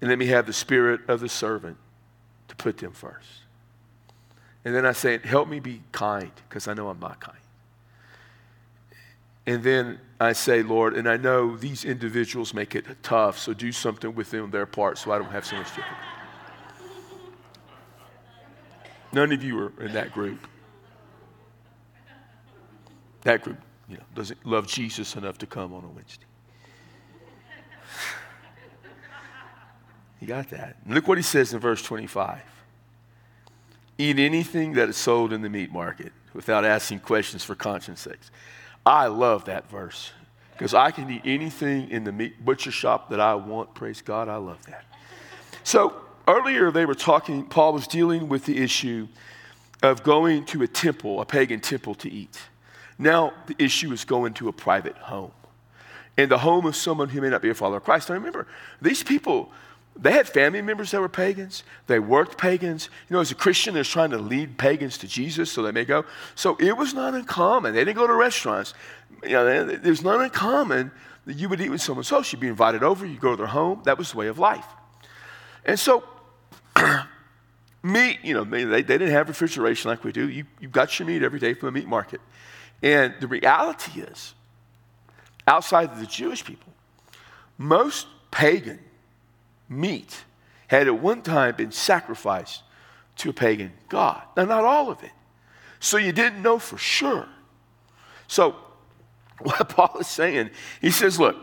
And 0.00 0.11
let 0.11 0.19
me 0.19 0.26
have 0.26 0.46
the 0.46 0.52
spirit 0.52 1.00
of 1.08 1.20
the 1.20 1.29
servant 1.29 1.76
to 2.49 2.56
put 2.56 2.79
them 2.79 2.93
first. 2.93 3.29
And 4.64 4.75
then 4.75 4.85
I 4.85 4.93
say, 4.93 5.19
help 5.19 5.49
me 5.49 5.61
be 5.61 5.82
kind, 5.93 6.32
because 6.49 6.67
I 6.67 6.75
know 6.75 6.88
I'm 6.88 6.99
not 7.00 7.20
kind. 7.20 7.38
And 9.48 9.62
then 9.62 9.98
I 10.20 10.34
say, 10.34 10.62
Lord, 10.62 10.94
and 10.94 11.08
I 11.08 11.16
know 11.16 11.56
these 11.56 11.86
individuals 11.86 12.52
make 12.52 12.74
it 12.74 12.84
tough, 13.02 13.38
so 13.38 13.54
do 13.54 13.72
something 13.72 14.14
within 14.14 14.50
their 14.50 14.66
part 14.66 14.98
so 14.98 15.10
I 15.10 15.16
don't 15.16 15.30
have 15.30 15.46
so 15.46 15.56
much 15.56 15.68
difficulty. 15.68 15.96
None 19.10 19.32
of 19.32 19.42
you 19.42 19.58
are 19.58 19.72
in 19.80 19.94
that 19.94 20.12
group. 20.12 20.46
That 23.22 23.40
group, 23.42 23.56
you 23.88 23.96
know, 23.96 24.02
doesn't 24.14 24.44
love 24.44 24.66
Jesus 24.66 25.16
enough 25.16 25.38
to 25.38 25.46
come 25.46 25.72
on 25.72 25.82
a 25.82 25.88
Wednesday. 25.88 26.26
You 30.20 30.26
got 30.26 30.50
that. 30.50 30.76
look 30.86 31.08
what 31.08 31.16
he 31.16 31.24
says 31.24 31.54
in 31.54 31.60
verse 31.60 31.80
25. 31.80 32.42
Eat 33.96 34.18
anything 34.18 34.74
that 34.74 34.90
is 34.90 34.98
sold 34.98 35.32
in 35.32 35.40
the 35.40 35.48
meat 35.48 35.72
market 35.72 36.12
without 36.34 36.64
asking 36.64 37.00
questions 37.00 37.44
for 37.44 37.54
conscience 37.54 38.00
sakes. 38.00 38.30
I 38.84 39.06
love 39.06 39.44
that 39.46 39.70
verse 39.70 40.12
because 40.52 40.75
I 40.75 40.90
can 40.90 41.10
eat 41.10 41.22
anything 41.25 41.90
in 41.90 42.04
the 42.04 42.12
meat 42.12 42.44
butcher 42.44 42.70
shop 42.70 43.10
that 43.10 43.20
I 43.20 43.34
want. 43.34 43.75
Praise 43.75 44.02
God, 44.02 44.28
I 44.28 44.36
love 44.36 44.64
that. 44.66 44.84
So 45.62 45.94
earlier 46.26 46.70
they 46.70 46.86
were 46.86 46.94
talking, 46.94 47.44
Paul 47.46 47.72
was 47.72 47.86
dealing 47.86 48.28
with 48.28 48.44
the 48.44 48.58
issue 48.58 49.08
of 49.82 50.02
going 50.02 50.44
to 50.46 50.62
a 50.62 50.66
temple, 50.66 51.20
a 51.20 51.25
pagan 51.25 51.60
temple 51.60 51.94
to 51.96 52.10
eat. 52.10 52.40
Now 52.98 53.32
the 53.46 53.54
issue 53.58 53.92
is 53.92 54.04
going 54.04 54.34
to 54.34 54.48
a 54.48 54.52
private 54.52 54.96
home. 54.96 55.32
In 56.16 56.28
the 56.28 56.38
home 56.38 56.66
of 56.66 56.75
someone 56.75 57.08
who 57.08 57.20
may 57.20 57.28
not 57.28 57.42
be 57.42 57.50
a 57.50 57.54
follower 57.54 57.76
of 57.76 57.84
Christ. 57.84 58.08
Now 58.08 58.16
remember, 58.16 58.48
these 58.82 59.04
people, 59.04 59.52
they 60.00 60.12
had 60.12 60.28
family 60.28 60.62
members 60.62 60.92
that 60.92 61.00
were 61.00 61.08
pagans. 61.08 61.64
They 61.88 61.98
worked 61.98 62.38
pagans. 62.38 62.88
You 63.08 63.14
know, 63.14 63.20
as 63.20 63.32
a 63.32 63.34
Christian, 63.34 63.75
they're 63.75 63.82
trying 63.82 64.11
to 64.11 64.18
lead 64.18 64.56
pagans 64.56 64.96
to 64.99 65.08
Jesus 65.08 65.50
so 65.50 65.62
they 65.62 65.73
may 65.73 65.84
go. 65.84 66.04
So 66.37 66.56
it 66.56 66.76
was 66.76 66.94
not 66.94 67.14
uncommon. 67.14 67.75
They 67.75 67.84
didn't 67.84 67.96
go 67.96 68.06
to 68.06 68.14
restaurants. 68.14 68.75
You 69.25 69.30
know, 69.30 69.78
was 69.84 70.02
not 70.02 70.20
uncommon 70.20 70.92
that 71.26 71.37
you 71.37 71.49
would 71.49 71.61
eat 71.61 71.70
with 71.70 71.82
someone. 71.82 72.04
So 72.04 72.18
you'd 72.18 72.40
be 72.40 72.46
invited 72.46 72.84
over, 72.84 73.04
You'd 73.04 73.20
go 73.20 73.32
to 73.32 73.37
their 73.37 73.46
home. 73.46 73.82
That 73.84 73.99
was 73.99 74.12
the 74.12 74.18
way 74.18 74.28
of 74.28 74.38
life. 74.38 74.66
And 75.64 75.78
so, 75.78 76.04
meat, 77.82 78.20
you 78.23 78.34
know, 78.34 78.44
they, 78.44 78.64
they 78.64 78.82
didn't 78.82 79.11
have 79.11 79.28
refrigeration 79.28 79.90
like 79.90 80.04
we 80.04 80.12
do. 80.12 80.28
You, 80.28 80.44
you 80.61 80.68
got 80.68 80.96
your 80.99 81.08
meat 81.08 81.25
every 81.25 81.40
day 81.40 81.54
from 81.54 81.66
the 81.66 81.73
meat 81.73 81.88
market. 81.88 82.20
And 82.82 83.14
the 83.20 83.26
reality 83.26 84.00
is, 84.00 84.34
outside 85.46 85.90
of 85.90 85.99
the 85.99 86.06
Jewish 86.06 86.44
people, 86.44 86.73
most 87.58 88.06
pagan 88.30 88.78
meat 89.68 90.25
had 90.68 90.87
at 90.87 90.98
one 91.00 91.22
time 91.22 91.56
been 91.56 91.72
sacrificed 91.72 92.62
to 93.16 93.30
a 93.30 93.32
pagan 93.32 93.72
god. 93.88 94.22
Now, 94.37 94.44
not 94.44 94.64
all 94.64 94.90
of 94.90 95.02
it. 95.02 95.10
So 95.80 95.96
you 95.96 96.12
didn't 96.12 96.42
know 96.42 96.58
for 96.58 96.78
sure. 96.78 97.26
So, 98.26 98.56
what 99.38 99.68
Paul 99.68 99.98
is 100.00 100.08
saying, 100.08 100.50
he 100.80 100.90
says, 100.90 101.18
look, 101.18 101.37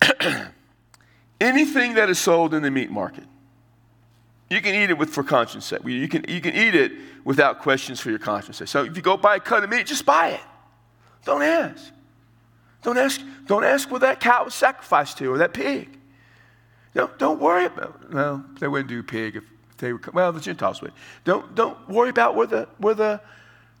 anything 1.40 1.94
that 1.94 2.10
is 2.10 2.18
sold 2.18 2.54
in 2.54 2.62
the 2.62 2.70
meat 2.70 2.90
market, 2.90 3.24
you 4.50 4.60
can 4.60 4.74
eat 4.74 4.90
it 4.90 4.98
with 4.98 5.10
for 5.10 5.22
conscience 5.22 5.66
sake. 5.66 5.80
You 5.84 6.08
can, 6.08 6.24
you 6.28 6.40
can 6.40 6.54
eat 6.54 6.74
it 6.74 6.92
without 7.24 7.60
questions 7.60 8.00
for 8.00 8.10
your 8.10 8.18
conscience 8.18 8.58
sake. 8.58 8.68
So 8.68 8.84
if 8.84 8.96
you 8.96 9.02
go 9.02 9.16
buy 9.16 9.36
a 9.36 9.40
cut 9.40 9.64
of 9.64 9.70
meat, 9.70 9.86
just 9.86 10.04
buy 10.04 10.30
it. 10.30 10.40
Don't 11.24 11.42
ask. 11.42 11.92
Don't 12.82 12.98
ask, 12.98 13.20
don't 13.46 13.64
ask 13.64 13.90
where 13.90 14.00
that 14.00 14.20
cow 14.20 14.44
was 14.44 14.54
sacrificed 14.54 15.18
to 15.18 15.32
or 15.32 15.38
that 15.38 15.54
pig. 15.54 15.88
Don't, 16.94 17.18
don't 17.18 17.40
worry 17.40 17.66
about, 17.66 18.12
well, 18.12 18.44
they 18.60 18.68
wouldn't 18.68 18.88
do 18.88 19.02
pig 19.02 19.36
if 19.36 19.44
they 19.78 19.92
were, 19.92 20.00
well, 20.12 20.32
the 20.32 20.40
Gentiles 20.40 20.82
would. 20.82 20.92
Don't, 21.24 21.54
don't 21.54 21.88
worry 21.88 22.10
about 22.10 22.36
where 22.36 22.46
the, 22.46 22.68
where 22.78 22.94
the 22.94 23.20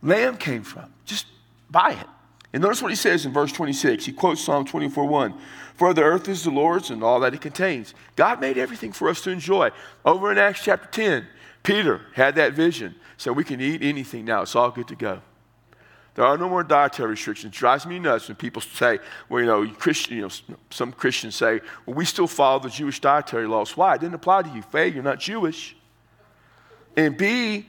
lamb 0.02 0.36
came 0.36 0.62
from. 0.62 0.92
Just 1.04 1.26
buy 1.70 1.92
it. 1.92 2.06
And 2.52 2.62
notice 2.62 2.82
what 2.82 2.90
he 2.90 2.96
says 2.96 3.24
in 3.24 3.32
verse 3.32 3.52
26. 3.52 4.04
He 4.04 4.12
quotes 4.12 4.42
Psalm 4.42 4.64
24 4.64 5.06
1. 5.06 5.34
For 5.74 5.94
the 5.94 6.02
earth 6.02 6.28
is 6.28 6.44
the 6.44 6.50
Lord's 6.50 6.90
and 6.90 7.02
all 7.02 7.20
that 7.20 7.32
it 7.34 7.40
contains. 7.40 7.94
God 8.14 8.40
made 8.40 8.58
everything 8.58 8.92
for 8.92 9.08
us 9.08 9.22
to 9.22 9.30
enjoy. 9.30 9.70
Over 10.04 10.30
in 10.30 10.38
Acts 10.38 10.62
chapter 10.62 10.88
10, 10.88 11.26
Peter 11.62 12.02
had 12.14 12.34
that 12.34 12.52
vision. 12.52 12.94
So 13.16 13.32
we 13.32 13.44
can 13.44 13.60
eat 13.60 13.82
anything 13.82 14.24
now. 14.24 14.42
It's 14.42 14.54
all 14.54 14.70
good 14.70 14.88
to 14.88 14.96
go. 14.96 15.22
There 16.14 16.26
are 16.26 16.36
no 16.36 16.48
more 16.48 16.62
dietary 16.62 17.10
restrictions. 17.10 17.54
It 17.54 17.58
drives 17.58 17.86
me 17.86 17.98
nuts 17.98 18.28
when 18.28 18.36
people 18.36 18.60
say, 18.60 18.98
well, 19.28 19.40
you 19.40 19.46
know, 19.46 19.66
Christian, 19.66 20.16
you 20.16 20.22
know, 20.22 20.56
some 20.70 20.92
Christians 20.92 21.36
say, 21.36 21.60
well, 21.86 21.96
we 21.96 22.04
still 22.04 22.26
follow 22.26 22.58
the 22.58 22.68
Jewish 22.68 23.00
dietary 23.00 23.46
laws. 23.46 23.76
Why? 23.76 23.94
It 23.94 24.02
didn't 24.02 24.16
apply 24.16 24.42
to 24.42 24.50
you. 24.50 24.62
A, 24.74 24.86
you're 24.90 25.02
not 25.02 25.20
Jewish. 25.20 25.74
And 26.96 27.16
B, 27.16 27.66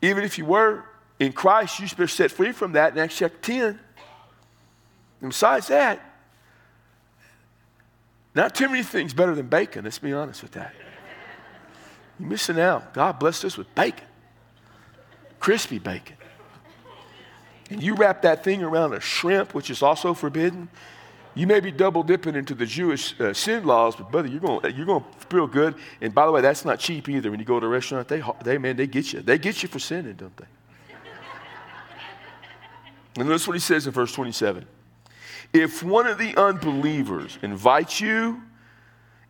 even 0.00 0.24
if 0.24 0.38
you 0.38 0.46
were 0.46 0.84
in 1.18 1.32
Christ, 1.32 1.80
you've 1.80 1.94
been 1.96 2.08
set 2.08 2.30
free 2.30 2.52
from 2.52 2.72
that 2.72 2.94
in 2.94 2.98
Acts 2.98 3.18
chapter 3.18 3.38
10. 3.38 3.78
And 5.20 5.30
besides 5.30 5.68
that, 5.68 6.00
not 8.34 8.54
too 8.54 8.68
many 8.68 8.82
things 8.82 9.12
better 9.12 9.34
than 9.34 9.48
bacon, 9.48 9.84
let's 9.84 9.98
be 9.98 10.14
honest 10.14 10.42
with 10.42 10.52
that. 10.52 10.74
You're 12.18 12.28
missing 12.30 12.58
out. 12.58 12.94
God 12.94 13.18
blessed 13.18 13.44
us 13.44 13.58
with 13.58 13.72
bacon, 13.74 14.06
crispy 15.38 15.78
bacon. 15.78 16.16
And 17.72 17.82
you 17.82 17.94
wrap 17.94 18.20
that 18.22 18.44
thing 18.44 18.62
around 18.62 18.92
a 18.92 19.00
shrimp, 19.00 19.54
which 19.54 19.70
is 19.70 19.82
also 19.82 20.12
forbidden. 20.12 20.68
You 21.34 21.46
may 21.46 21.60
be 21.60 21.70
double 21.70 22.02
dipping 22.02 22.34
into 22.34 22.54
the 22.54 22.66
Jewish 22.66 23.18
uh, 23.18 23.32
sin 23.32 23.64
laws, 23.64 23.96
but 23.96 24.10
brother, 24.10 24.28
you're 24.28 24.40
going 24.40 24.76
you're 24.76 24.84
going 24.84 25.02
to 25.02 25.26
feel 25.28 25.46
good. 25.46 25.76
And 26.02 26.14
by 26.14 26.26
the 26.26 26.32
way, 26.32 26.42
that's 26.42 26.66
not 26.66 26.78
cheap 26.78 27.08
either. 27.08 27.30
When 27.30 27.40
you 27.40 27.46
go 27.46 27.58
to 27.58 27.64
a 27.64 27.68
restaurant, 27.68 28.08
they 28.08 28.22
they 28.44 28.58
man 28.58 28.76
they 28.76 28.86
get 28.86 29.14
you. 29.14 29.22
They 29.22 29.38
get 29.38 29.62
you 29.62 29.68
for 29.70 29.78
sinning, 29.78 30.14
don't 30.16 30.36
they? 30.36 30.44
and 33.16 33.28
notice 33.28 33.46
what 33.46 33.54
he 33.54 33.60
says 33.60 33.86
in 33.86 33.92
verse 33.92 34.12
27. 34.12 34.66
If 35.54 35.82
one 35.82 36.06
of 36.06 36.18
the 36.18 36.36
unbelievers 36.36 37.38
invites 37.42 38.00
you 38.00 38.42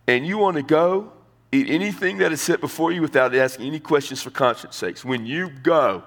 and 0.09 0.27
you 0.27 0.39
want 0.39 0.57
to 0.57 0.63
go, 0.63 1.13
eat 1.53 1.69
anything 1.69 2.19
that 2.19 2.33
is 2.33 2.41
set 2.41 2.61
before 2.61 2.91
you 2.91 3.03
without 3.03 3.35
asking 3.35 3.67
any 3.67 3.81
questions 3.81 4.21
for 4.23 4.31
conscience 4.31 4.77
sakes. 4.77 5.05
When 5.05 5.27
you 5.27 5.51
go 5.51 6.03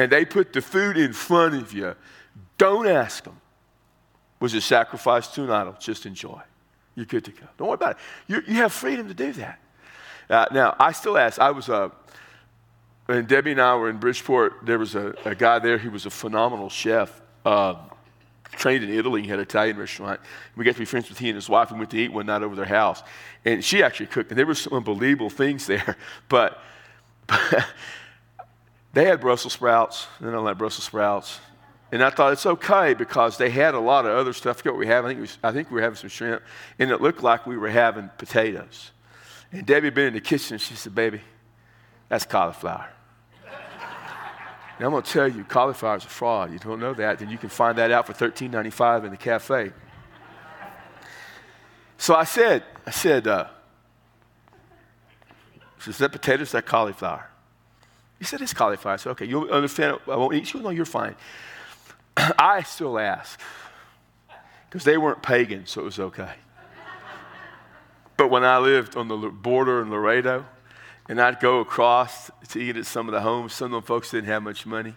and 0.00 0.10
they 0.10 0.24
put 0.24 0.54
the 0.54 0.62
food 0.62 0.96
in 0.96 1.12
front 1.12 1.54
of 1.54 1.74
you, 1.74 1.94
don't 2.56 2.86
ask 2.86 3.24
them, 3.24 3.38
was 4.40 4.54
it 4.54 4.62
sacrificed 4.62 5.34
to 5.34 5.44
an 5.44 5.50
idol? 5.50 5.76
Just 5.78 6.06
enjoy. 6.06 6.40
You're 6.94 7.04
good 7.04 7.26
to 7.26 7.32
go. 7.32 7.46
Don't 7.58 7.68
worry 7.68 7.74
about 7.74 7.90
it. 7.92 7.96
You, 8.26 8.42
you 8.46 8.54
have 8.62 8.72
freedom 8.72 9.08
to 9.08 9.14
do 9.14 9.32
that. 9.34 9.60
Uh, 10.30 10.46
now, 10.52 10.74
I 10.78 10.92
still 10.92 11.18
ask. 11.18 11.38
I 11.38 11.50
was 11.50 11.68
uh, 11.68 11.90
when 13.04 13.26
Debbie 13.26 13.50
and 13.50 13.60
I 13.60 13.76
were 13.76 13.90
in 13.90 13.98
Bridgeport, 13.98 14.64
there 14.64 14.78
was 14.78 14.94
a, 14.94 15.14
a 15.26 15.34
guy 15.34 15.58
there. 15.58 15.76
He 15.76 15.88
was 15.88 16.06
a 16.06 16.10
phenomenal 16.10 16.70
chef. 16.70 17.20
Uh, 17.44 17.74
trained 18.52 18.82
in 18.82 18.90
Italy. 18.90 19.20
He 19.20 19.28
had 19.28 19.38
an 19.38 19.42
Italian 19.42 19.76
restaurant. 19.76 20.18
We 20.56 20.64
got 20.64 20.72
to 20.72 20.78
be 20.78 20.86
friends 20.86 21.10
with 21.10 21.18
he 21.18 21.28
and 21.28 21.36
his 21.36 21.48
wife. 21.48 21.70
We 21.70 21.78
went 21.78 21.90
to 21.90 21.98
eat 21.98 22.10
one 22.10 22.24
night 22.24 22.42
over 22.42 22.56
their 22.56 22.64
house. 22.64 23.02
And 23.44 23.62
she 23.62 23.82
actually 23.82 24.06
cooked. 24.06 24.30
And 24.30 24.38
there 24.38 24.46
were 24.46 24.54
some 24.54 24.72
unbelievable 24.72 25.28
things 25.28 25.66
there. 25.66 25.96
But, 26.30 26.58
but 27.26 27.66
they 28.92 29.04
had 29.04 29.20
Brussels 29.20 29.52
sprouts. 29.52 30.06
They 30.20 30.30
don't 30.30 30.44
like 30.44 30.58
Brussels 30.58 30.84
sprouts. 30.84 31.38
And 31.92 32.02
I 32.04 32.10
thought 32.10 32.32
it's 32.32 32.46
okay 32.46 32.94
because 32.94 33.36
they 33.36 33.50
had 33.50 33.74
a 33.74 33.80
lot 33.80 34.06
of 34.06 34.16
other 34.16 34.32
stuff. 34.32 34.56
I 34.56 34.58
forget 34.58 34.72
what 34.72 34.78
we 34.78 34.86
have. 34.86 35.04
I 35.04 35.08
think, 35.08 35.20
was, 35.20 35.38
I 35.42 35.52
think 35.52 35.70
we 35.70 35.76
were 35.76 35.82
having 35.82 35.96
some 35.96 36.10
shrimp. 36.10 36.42
And 36.78 36.90
it 36.90 37.00
looked 37.00 37.22
like 37.22 37.46
we 37.46 37.56
were 37.56 37.70
having 37.70 38.10
potatoes. 38.16 38.92
And 39.52 39.66
Debbie 39.66 39.88
had 39.88 39.94
been 39.94 40.06
in 40.06 40.14
the 40.14 40.20
kitchen. 40.20 40.54
And 40.54 40.60
she 40.60 40.74
said, 40.74 40.94
Baby, 40.94 41.20
that's 42.08 42.24
cauliflower. 42.24 42.90
Now, 44.78 44.86
I'm 44.86 44.92
going 44.92 45.02
to 45.02 45.10
tell 45.10 45.28
you, 45.28 45.44
cauliflower 45.44 45.96
is 45.96 46.04
a 46.04 46.08
fraud. 46.08 46.52
You 46.52 46.58
don't 46.58 46.80
know 46.80 46.94
that, 46.94 47.18
then 47.18 47.28
you 47.28 47.36
can 47.36 47.50
find 47.50 47.76
that 47.76 47.90
out 47.90 48.06
for 48.06 48.14
$13.95 48.14 49.04
in 49.04 49.10
the 49.10 49.16
cafe. 49.18 49.72
So 51.98 52.14
I 52.14 52.24
said, 52.24 52.64
I 52.86 52.90
said, 52.90 53.26
uh, 53.26 53.48
is 55.86 55.98
that 55.98 56.12
potatoes, 56.12 56.48
is 56.48 56.52
that 56.52 56.64
cauliflower? 56.64 57.28
He 58.20 58.24
said, 58.24 58.40
it's 58.40 58.54
cauliflower. 58.54 58.94
I 58.94 58.96
said, 58.96 59.10
okay, 59.10 59.24
you'll 59.24 59.50
understand. 59.50 59.98
I 60.06 60.14
won't 60.14 60.34
eat. 60.34 60.46
She 60.46 60.52
goes, 60.52 60.62
no, 60.62 60.70
you're 60.70 60.84
fine. 60.84 61.16
I 62.16 62.62
still 62.62 62.98
ask 62.98 63.40
because 64.68 64.84
they 64.84 64.96
weren't 64.96 65.22
pagan, 65.22 65.66
so 65.66 65.80
it 65.80 65.84
was 65.84 65.98
okay. 65.98 66.34
But 68.16 68.30
when 68.30 68.44
I 68.44 68.58
lived 68.58 68.96
on 68.96 69.08
the 69.08 69.16
border 69.16 69.82
in 69.82 69.90
Laredo, 69.90 70.44
and 71.10 71.20
I'd 71.20 71.40
go 71.40 71.58
across 71.58 72.30
to 72.50 72.60
eat 72.60 72.76
at 72.76 72.86
some 72.86 73.08
of 73.08 73.12
the 73.12 73.20
homes. 73.20 73.52
Some 73.52 73.66
of 73.66 73.72
them 73.72 73.82
folks 73.82 74.12
didn't 74.12 74.28
have 74.28 74.44
much 74.44 74.64
money. 74.64 74.94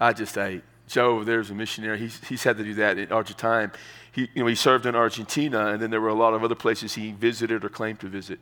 I 0.00 0.12
just 0.12 0.36
ate. 0.36 0.64
Joe 0.88 1.10
over 1.12 1.24
there 1.24 1.38
is 1.38 1.50
a 1.50 1.54
missionary. 1.54 1.98
He's, 1.98 2.20
he's 2.24 2.42
had 2.42 2.56
to 2.56 2.64
do 2.64 2.74
that 2.74 2.98
in 2.98 3.12
Argentina. 3.12 3.70
He, 4.10 4.22
you 4.34 4.42
know, 4.42 4.48
he 4.48 4.56
served 4.56 4.86
in 4.86 4.96
Argentina, 4.96 5.68
and 5.68 5.80
then 5.80 5.92
there 5.92 6.00
were 6.00 6.08
a 6.08 6.14
lot 6.14 6.34
of 6.34 6.42
other 6.42 6.56
places 6.56 6.94
he 6.94 7.12
visited 7.12 7.64
or 7.64 7.68
claimed 7.68 8.00
to 8.00 8.08
visit. 8.08 8.40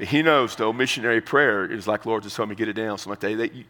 He 0.00 0.22
knows, 0.22 0.56
though, 0.56 0.72
missionary 0.72 1.20
prayer 1.20 1.70
is 1.70 1.86
like, 1.86 2.06
Lord, 2.06 2.22
just 2.22 2.36
help 2.36 2.48
me 2.48 2.54
get 2.54 2.68
it 2.68 2.72
down. 2.74 2.98
So 2.98 3.10
like 3.10 3.20
that, 3.20 3.36
that 3.36 3.54
you, 3.54 3.64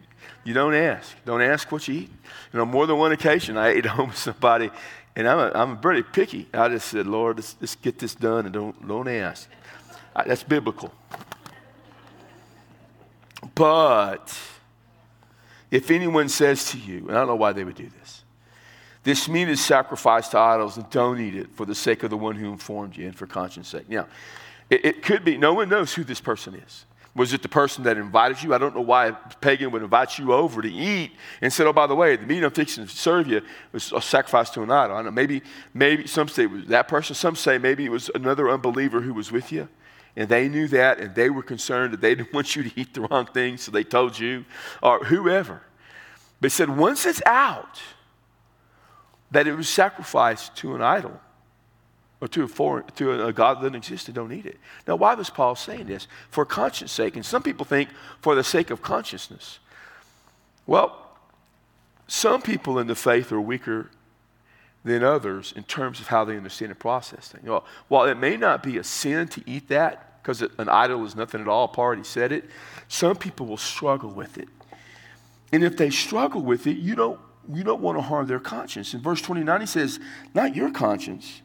you 0.45 0.55
don't 0.55 0.75
ask. 0.75 1.15
Don't 1.25 1.43
ask 1.43 1.71
what 1.73 1.87
you 1.89 1.95
eat. 1.95 2.11
You 2.53 2.59
know, 2.59 2.67
more 2.67 2.87
than 2.87 2.99
one 2.99 3.13
occasion, 3.13 3.57
I 3.57 3.69
ate 3.75 3.87
at 3.87 3.93
home 3.93 4.09
with 4.09 4.19
somebody, 4.19 4.71
and 5.17 5.29
I'm, 5.29 5.39
a, 5.39 5.51
I'm 5.55 5.81
pretty 5.81 6.03
picky. 6.03 6.49
I 6.55 6.69
just 6.69 6.89
said, 6.89 7.07
Lord, 7.07 7.37
let's, 7.37 7.57
let's 7.61 7.75
get 7.75 7.99
this 7.99 8.15
done 8.15 8.47
and 8.47 8.53
don't, 8.55 8.89
don't 8.89 9.09
ask. 9.09 9.49
I, 10.15 10.25
that's 10.25 10.43
biblical. 10.43 10.93
But 13.55 14.39
if 15.71 15.91
anyone 15.91 16.29
says 16.29 16.71
to 16.71 16.79
you, 16.79 17.09
and 17.09 17.13
I 17.13 17.15
don't 17.15 17.29
know 17.29 17.37
why 17.37 17.53
they 17.53 17.65
would 17.65 17.77
do 17.77 17.89
this, 17.99 18.23
this 19.03 19.29
meat 19.29 19.49
is 19.49 19.65
sacrificed 19.65 20.33
to 20.33 20.39
idols 20.39 20.77
and 20.77 20.89
don't 20.91 21.19
eat 21.19 21.35
it 21.35 21.51
for 21.55 21.65
the 21.65 21.75
sake 21.75 22.03
of 22.03 22.11
the 22.11 22.17
one 22.17 22.37
who 22.37 22.53
informed 22.53 22.97
you 22.97 23.07
and 23.07 23.17
for 23.17 23.27
conscience 23.27 23.69
sake. 23.69 23.89
Now, 23.89 24.07
it, 24.71 24.85
it 24.85 25.03
could 25.03 25.25
be, 25.25 25.37
no 25.37 25.53
one 25.53 25.69
knows 25.69 25.93
who 25.93 26.05
this 26.05 26.21
person 26.21 26.55
is. 26.55 26.87
Was 27.15 27.33
it 27.33 27.43
the 27.43 27.49
person 27.49 27.83
that 27.85 27.97
invited 27.97 28.41
you? 28.41 28.55
I 28.55 28.59
don't 28.59 28.75
know 28.75 28.81
why 28.81 29.09
a 29.09 29.13
pagan 29.41 29.73
would 29.73 29.83
invite 29.83 30.17
you 30.17 30.33
over 30.33 30.63
to 30.63 30.73
eat 30.73 31.11
and 31.41 31.53
said, 31.53 31.67
"Oh, 31.67 31.73
by 31.73 31.89
the 31.89 31.95
way, 31.95 32.15
the 32.15 32.25
meat 32.25 32.45
I'm 32.45 32.53
fixing 32.53 32.87
to 32.87 32.97
serve 32.97 33.27
you 33.27 33.43
was 33.73 33.93
a 33.93 34.01
sacrifice 34.01 34.49
to 34.51 34.63
an 34.63 34.71
idol." 34.71 34.97
I 34.97 35.03
know. 35.03 35.11
Maybe, 35.11 35.43
maybe 35.75 36.07
some 36.07 36.29
say 36.29 36.45
it 36.45 36.51
was 36.51 36.67
that 36.67 36.87
person. 36.87 37.17
Some 37.17 37.35
say 37.35 37.59
maybe 37.59 37.85
it 37.85 37.91
was 37.91 38.11
another 38.15 38.49
unbeliever 38.49 39.01
who 39.01 39.13
was 39.13 39.33
with 39.33 39.51
you. 39.51 39.69
And 40.15 40.29
they 40.29 40.49
knew 40.49 40.69
that, 40.69 40.99
and 40.99 41.15
they 41.15 41.31
were 41.31 41.43
concerned 41.43 41.93
that 41.95 42.01
they 42.01 42.15
didn't 42.15 42.33
want 42.33 42.55
you 42.55 42.63
to 42.63 42.81
eat 42.81 42.95
the 42.95 43.01
wrong 43.03 43.27
thing, 43.27 43.57
so 43.57 43.73
they 43.73 43.85
told 43.85 44.17
you, 44.17 44.45
or 44.81 45.05
whoever. 45.05 45.63
But 46.41 46.53
said, 46.53 46.71
once 46.71 47.07
it's 47.07 47.23
out 47.27 47.81
that 49.33 49.49
it 49.49 49.55
was 49.55 49.69
sacrificed 49.69 50.57
to 50.57 50.77
an 50.77 50.83
idol 50.83 51.21
or 52.21 52.29
to 52.29 52.45
a, 52.45 52.49
foreign, 52.49 52.85
to 52.97 53.27
a 53.27 53.33
God 53.33 53.59
that 53.59 53.63
doesn't 53.63 53.77
exist, 53.77 54.07
they 54.07 54.13
don't 54.13 54.33
eat 54.33 54.47
it. 54.47 54.59
Now, 54.87 54.97
why 54.97 55.15
was 55.15 55.31
Paul 55.31 55.57
saying 55.57 55.87
this? 55.87 56.07
For 56.31 56.45
conscience 56.45 56.93
sake. 56.93 57.17
And 57.17 57.25
some 57.25 57.43
people 57.43 57.65
think 57.65 57.89
for 58.21 58.35
the 58.35 58.45
sake 58.45 58.71
of 58.71 58.83
consciousness. 58.83 59.59
Well, 60.67 60.97
some 62.07 62.43
people 62.43 62.79
in 62.79 62.89
the 62.89 62.95
faith 62.95 63.33
are 63.33 63.41
weaker 63.41 63.91
than 64.85 65.03
others 65.03 65.53
in 65.57 65.63
terms 65.65 66.01
of 66.01 66.09
how 66.09 66.25
they 66.25 66.37
understand 66.37 66.71
and 66.71 66.79
process 66.79 67.29
things. 67.29 67.45
Well, 67.47 67.65
while 67.89 68.07
it 68.07 68.17
may 68.17 68.37
not 68.37 68.63
be 68.63 68.79
a 68.79 68.85
sin 68.85 69.29
to 69.29 69.43
eat 69.47 69.69
that, 69.69 70.23
because 70.23 70.43
an 70.43 70.69
idol 70.69 71.05
is 71.05 71.17
nothing 71.17 71.41
at 71.41 71.49
all, 71.49 71.69
Paul 71.69 71.85
already 71.85 72.05
said 72.05 72.33
it, 72.33 72.45
some 72.89 73.17
people 73.17 73.47
will 73.47 73.57
struggle 73.57 74.11
with 74.11 74.39
it. 74.39 74.49
And 75.53 75.65
if 75.65 75.77
they 75.77 75.91
struggle 75.91 76.43
with 76.43 76.67
it, 76.67 76.77
you 76.77 76.95
don't, 76.95 77.19
you 77.53 77.65
don't 77.65 77.81
want 77.81 77.99
to 77.99 78.03
harm 78.03 78.27
their 78.27 78.41
conscience. 78.41 78.95
In 78.95 79.01
verse 79.01 79.21
29, 79.23 79.61
he 79.61 79.67
says, 79.67 79.99
Not 80.35 80.55
your 80.55 80.71
conscience, 80.71 81.43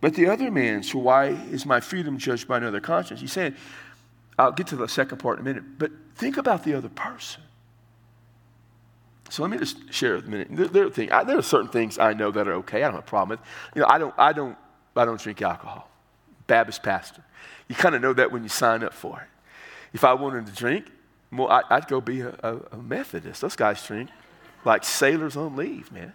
but 0.00 0.14
the 0.14 0.26
other 0.26 0.50
man, 0.50 0.82
So 0.82 0.98
why 0.98 1.26
is 1.26 1.66
my 1.66 1.80
freedom 1.80 2.18
judged 2.18 2.46
by 2.46 2.58
another 2.58 2.80
conscience? 2.80 3.20
He's 3.20 3.32
saying, 3.32 3.56
I'll 4.38 4.52
get 4.52 4.68
to 4.68 4.76
the 4.76 4.88
second 4.88 5.18
part 5.18 5.38
in 5.38 5.46
a 5.46 5.48
minute, 5.48 5.78
but 5.78 5.90
think 6.14 6.36
about 6.36 6.64
the 6.64 6.74
other 6.74 6.88
person. 6.88 7.42
So 9.30 9.42
let 9.42 9.50
me 9.50 9.58
just 9.58 9.92
share 9.92 10.16
a 10.16 10.22
minute. 10.22 10.48
There, 10.50 10.68
there, 10.68 10.86
are 10.86 10.90
things, 10.90 11.10
I, 11.12 11.24
there 11.24 11.36
are 11.36 11.42
certain 11.42 11.68
things 11.68 11.98
I 11.98 12.12
know 12.14 12.30
that 12.30 12.48
are 12.48 12.54
okay. 12.54 12.78
I 12.78 12.86
don't 12.86 12.94
have 12.94 13.04
a 13.04 13.06
problem 13.06 13.38
with. 13.38 13.40
You 13.74 13.82
know, 13.82 13.88
I 13.88 13.98
don't, 13.98 14.14
I 14.16 14.32
don't, 14.32 14.56
I 14.96 15.04
don't 15.04 15.20
drink 15.20 15.42
alcohol. 15.42 15.90
Baptist 16.46 16.82
pastor. 16.82 17.22
You 17.68 17.74
kind 17.74 17.94
of 17.94 18.00
know 18.00 18.14
that 18.14 18.32
when 18.32 18.42
you 18.42 18.48
sign 18.48 18.82
up 18.82 18.94
for 18.94 19.20
it. 19.20 19.28
If 19.92 20.04
I 20.04 20.14
wanted 20.14 20.46
to 20.46 20.52
drink, 20.52 20.86
well, 21.30 21.48
I, 21.48 21.62
would 21.76 21.88
go 21.88 22.00
be 22.00 22.22
a, 22.22 22.34
a, 22.42 22.56
a 22.72 22.76
Methodist. 22.78 23.42
Those 23.42 23.56
guys 23.56 23.84
drink 23.86 24.08
like 24.64 24.84
sailors 24.84 25.36
on 25.36 25.56
leave, 25.56 25.92
man. 25.92 26.14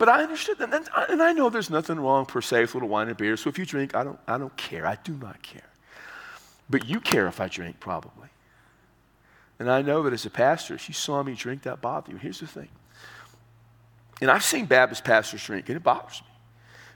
But 0.00 0.08
I 0.08 0.22
understood 0.22 0.56
that, 0.60 0.72
and, 0.72 0.88
and 1.10 1.22
I 1.22 1.34
know 1.34 1.50
there's 1.50 1.68
nothing 1.68 2.00
wrong 2.00 2.24
per 2.24 2.40
se 2.40 2.62
with 2.62 2.70
a 2.70 2.76
little 2.78 2.88
wine 2.88 3.08
and 3.08 3.18
beer. 3.18 3.36
So 3.36 3.50
if 3.50 3.58
you 3.58 3.66
drink, 3.66 3.94
I 3.94 4.02
don't, 4.02 4.18
I 4.26 4.38
don't 4.38 4.56
care. 4.56 4.86
I 4.86 4.96
do 5.04 5.12
not 5.12 5.42
care. 5.42 5.68
But 6.70 6.86
you 6.86 7.00
care 7.00 7.26
if 7.26 7.38
I 7.38 7.48
drink, 7.48 7.80
probably. 7.80 8.30
And 9.58 9.70
I 9.70 9.82
know 9.82 10.02
that 10.04 10.14
as 10.14 10.24
a 10.24 10.30
pastor, 10.30 10.72
if 10.72 10.88
you 10.88 10.94
saw 10.94 11.22
me 11.22 11.34
drink, 11.34 11.64
that 11.64 11.82
bothered 11.82 12.14
you. 12.14 12.18
Here's 12.18 12.40
the 12.40 12.46
thing. 12.46 12.70
And 14.22 14.30
I've 14.30 14.42
seen 14.42 14.64
Baptist 14.64 15.04
pastors 15.04 15.44
drink, 15.44 15.68
and 15.68 15.76
it 15.76 15.82
bothers 15.82 16.22
me. 16.22 16.32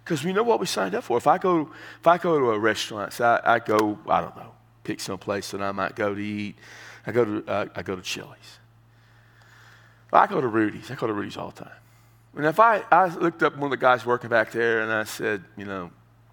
Because 0.02 0.25
we 0.25 0.32
know 0.32 0.42
what 0.42 0.58
we 0.58 0.64
signed 0.64 0.94
up 0.94 1.04
for. 1.04 1.18
If 1.18 1.26
I 1.26 1.37
go, 1.37 1.68
if 2.00 2.06
I 2.06 2.16
go 2.16 2.38
to 2.38 2.52
a 2.52 2.58
restaurant, 2.58 3.12
so 3.12 3.26
I, 3.26 3.56
I 3.56 3.58
go, 3.58 3.99
I 4.08 4.23
don't 4.23 4.34
know, 4.34 4.54
pick 4.82 4.99
some 4.99 5.18
place 5.18 5.50
that 5.50 5.61
I 5.61 5.73
might 5.73 5.94
go 5.94 6.14
to 6.14 6.20
eat. 6.23 6.56
I 7.06 7.12
go 7.12 7.26
to, 7.26 7.44
uh, 7.46 7.66
I 7.76 7.82
go 7.82 7.96
to 7.96 8.02
Chili's. 8.02 8.61
I 10.11 10.26
go 10.26 10.40
to 10.40 10.49
Rudy's. 10.49 10.90
I 10.90 10.94
go 10.94 11.06
to 11.06 11.12
Rudy's 11.12 11.37
all 11.37 11.50
the 11.50 11.64
time. 11.64 11.73
And 12.37 12.47
if 12.47 12.59
I, 12.59 12.83
I 12.91 13.07
looked 13.07 13.43
up 13.43 13.55
one 13.57 13.64
of 13.64 13.71
the 13.71 13.76
guys 13.76 14.05
working 14.05 14.31
back 14.31 14.50
there 14.50 14.81
and 14.81 14.91
I 14.91 15.05
said, 15.05 15.45
you 15.57 15.64
know, 15.64 15.91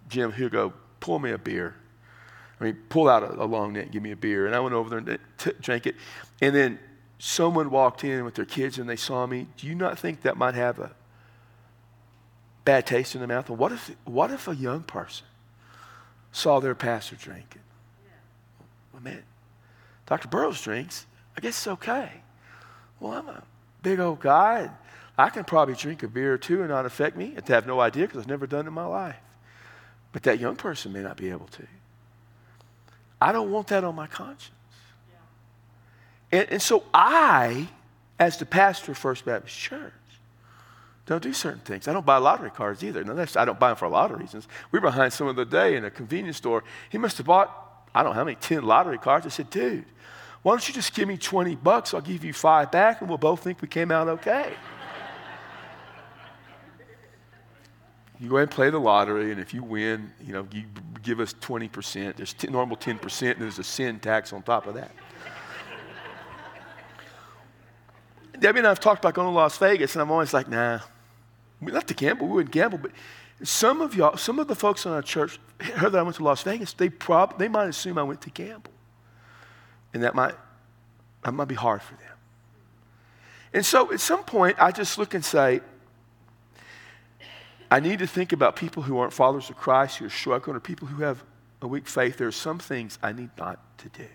Jim 0.08 0.32
Hugo, 0.32 0.72
pull 1.00 1.18
me 1.18 1.30
a 1.30 1.38
beer. 1.38 1.76
I 2.60 2.64
mean, 2.64 2.78
pull 2.88 3.08
out 3.08 3.22
a, 3.22 3.42
a 3.42 3.46
long 3.46 3.72
neck, 3.72 3.90
give 3.90 4.02
me 4.02 4.12
a 4.12 4.16
beer. 4.16 4.46
And 4.46 4.54
I 4.54 4.60
went 4.60 4.74
over 4.74 4.88
there 4.90 4.98
and 4.98 5.18
t- 5.38 5.52
drank 5.60 5.86
it. 5.86 5.96
And 6.40 6.54
then 6.54 6.78
someone 7.18 7.70
walked 7.70 8.02
in 8.02 8.24
with 8.24 8.34
their 8.34 8.44
kids 8.44 8.78
and 8.78 8.88
they 8.88 8.96
saw 8.96 9.26
me, 9.26 9.46
do 9.56 9.66
you 9.66 9.74
not 9.74 9.98
think 9.98 10.22
that 10.22 10.36
might 10.36 10.54
have 10.54 10.78
a 10.80 10.90
bad 12.64 12.86
taste 12.86 13.14
in 13.14 13.20
their 13.20 13.28
mouth? 13.28 13.48
What 13.48 13.72
if, 13.72 13.94
what 14.04 14.30
if 14.30 14.48
a 14.48 14.56
young 14.56 14.82
person 14.82 15.26
saw 16.32 16.60
their 16.60 16.74
pastor 16.74 17.16
drinking? 17.16 17.62
Well, 18.92 19.02
man, 19.02 19.22
Dr. 20.06 20.28
Burrows 20.28 20.60
drinks. 20.60 21.06
I 21.36 21.40
guess 21.40 21.56
it's 21.56 21.68
okay. 21.68 22.10
Well, 22.98 23.12
I'm 23.12 23.28
a 23.28 23.42
big 23.82 24.00
old 24.00 24.20
guy. 24.20 24.70
I 25.16 25.28
can 25.28 25.44
probably 25.44 25.74
drink 25.74 26.02
a 26.02 26.08
beer 26.08 26.32
or 26.32 26.38
two 26.38 26.60
and 26.60 26.70
not 26.70 26.86
affect 26.86 27.16
me. 27.16 27.36
I 27.36 27.52
have 27.52 27.66
no 27.66 27.80
idea 27.80 28.06
because 28.06 28.20
I've 28.20 28.28
never 28.28 28.46
done 28.46 28.64
it 28.64 28.68
in 28.68 28.74
my 28.74 28.86
life. 28.86 29.16
But 30.12 30.22
that 30.24 30.40
young 30.40 30.56
person 30.56 30.92
may 30.92 31.00
not 31.00 31.16
be 31.16 31.30
able 31.30 31.46
to. 31.48 31.66
I 33.20 33.32
don't 33.32 33.50
want 33.50 33.68
that 33.68 33.84
on 33.84 33.94
my 33.94 34.06
conscience. 34.06 34.50
Yeah. 35.10 36.40
And, 36.40 36.50
and 36.52 36.62
so 36.62 36.84
I, 36.92 37.68
as 38.18 38.36
the 38.38 38.46
pastor 38.46 38.92
of 38.92 38.98
First 38.98 39.24
Baptist 39.24 39.56
Church, 39.56 39.92
don't 41.06 41.22
do 41.22 41.32
certain 41.32 41.60
things. 41.60 41.88
I 41.88 41.92
don't 41.92 42.06
buy 42.06 42.16
lottery 42.16 42.50
cards 42.50 42.82
either. 42.82 43.04
No, 43.04 43.26
I 43.36 43.44
don't 43.44 43.58
buy 43.58 43.68
them 43.68 43.76
for 43.76 43.84
a 43.86 43.90
lot 43.90 44.10
of 44.10 44.18
reasons. 44.18 44.46
We 44.70 44.78
were 44.78 44.88
behind 44.88 45.12
someone 45.12 45.36
the 45.36 45.44
day 45.44 45.76
in 45.76 45.84
a 45.84 45.90
convenience 45.90 46.36
store. 46.36 46.64
He 46.90 46.98
must 46.98 47.16
have 47.18 47.26
bought, 47.26 47.86
I 47.94 48.02
don't 48.02 48.12
know 48.12 48.18
how 48.18 48.24
many, 48.24 48.36
10 48.36 48.62
lottery 48.62 48.98
cards. 48.98 49.26
I 49.26 49.28
said, 49.28 49.50
dude, 49.50 49.84
why 50.42 50.52
don't 50.52 50.66
you 50.66 50.74
just 50.74 50.94
give 50.94 51.08
me 51.08 51.16
20 51.16 51.56
bucks? 51.56 51.92
I'll 51.92 52.00
give 52.00 52.24
you 52.24 52.32
five 52.32 52.70
back 52.70 53.00
and 53.00 53.08
we'll 53.08 53.18
both 53.18 53.40
think 53.40 53.60
we 53.60 53.68
came 53.68 53.90
out 53.90 54.08
okay. 54.08 54.52
You 58.22 58.28
go 58.28 58.36
ahead 58.36 58.48
and 58.48 58.54
play 58.54 58.70
the 58.70 58.78
lottery, 58.78 59.32
and 59.32 59.40
if 59.40 59.52
you 59.52 59.64
win, 59.64 60.12
you 60.24 60.32
know, 60.32 60.46
you 60.52 60.62
give 61.02 61.18
us 61.18 61.34
20%. 61.34 62.14
There's 62.14 62.32
t- 62.32 62.46
normal 62.46 62.76
10%, 62.76 63.32
and 63.32 63.40
there's 63.40 63.58
a 63.58 63.64
sin 63.64 63.98
tax 63.98 64.32
on 64.32 64.44
top 64.44 64.68
of 64.68 64.74
that. 64.74 64.92
Debbie 68.38 68.60
and 68.60 68.68
I 68.68 68.70
have 68.70 68.78
talked 68.78 69.04
about 69.04 69.14
going 69.14 69.26
to 69.26 69.34
Las 69.34 69.58
Vegas, 69.58 69.96
and 69.96 70.02
I'm 70.02 70.12
always 70.12 70.32
like, 70.32 70.48
nah, 70.48 70.78
we 71.60 71.72
love 71.72 71.84
to 71.86 71.94
gamble. 71.94 72.28
We 72.28 72.34
wouldn't 72.34 72.54
gamble, 72.54 72.78
but 72.78 72.92
some 73.42 73.80
of 73.80 73.96
y'all, 73.96 74.16
some 74.16 74.38
of 74.38 74.46
the 74.46 74.54
folks 74.54 74.86
in 74.86 74.92
our 74.92 75.02
church 75.02 75.40
heard 75.60 75.90
that 75.90 75.98
I 75.98 76.02
went 76.02 76.14
to 76.16 76.24
Las 76.24 76.42
Vegas. 76.44 76.72
They 76.74 76.90
prob- 76.90 77.40
they 77.40 77.48
might 77.48 77.68
assume 77.68 77.98
I 77.98 78.04
went 78.04 78.20
to 78.22 78.30
gamble, 78.30 78.70
and 79.92 80.02
that 80.04 80.14
might 80.14 80.34
that 81.24 81.32
might 81.34 81.48
be 81.48 81.56
hard 81.56 81.82
for 81.82 81.94
them. 81.94 82.16
And 83.52 83.66
so, 83.66 83.92
at 83.92 83.98
some 84.00 84.22
point, 84.22 84.56
I 84.60 84.70
just 84.70 84.96
look 84.96 85.12
and 85.14 85.24
say, 85.24 85.60
I 87.72 87.80
need 87.80 88.00
to 88.00 88.06
think 88.06 88.34
about 88.34 88.54
people 88.54 88.82
who 88.82 88.98
aren't 88.98 89.14
followers 89.14 89.48
of 89.48 89.56
Christ, 89.56 89.96
who 89.96 90.04
are 90.04 90.10
struggling, 90.10 90.58
or 90.58 90.60
people 90.60 90.88
who 90.88 91.02
have 91.02 91.24
a 91.62 91.66
weak 91.66 91.88
faith. 91.88 92.18
There 92.18 92.28
are 92.28 92.30
some 92.30 92.58
things 92.58 92.98
I 93.02 93.14
need 93.14 93.30
not 93.38 93.78
to 93.78 93.88
do. 93.88 94.08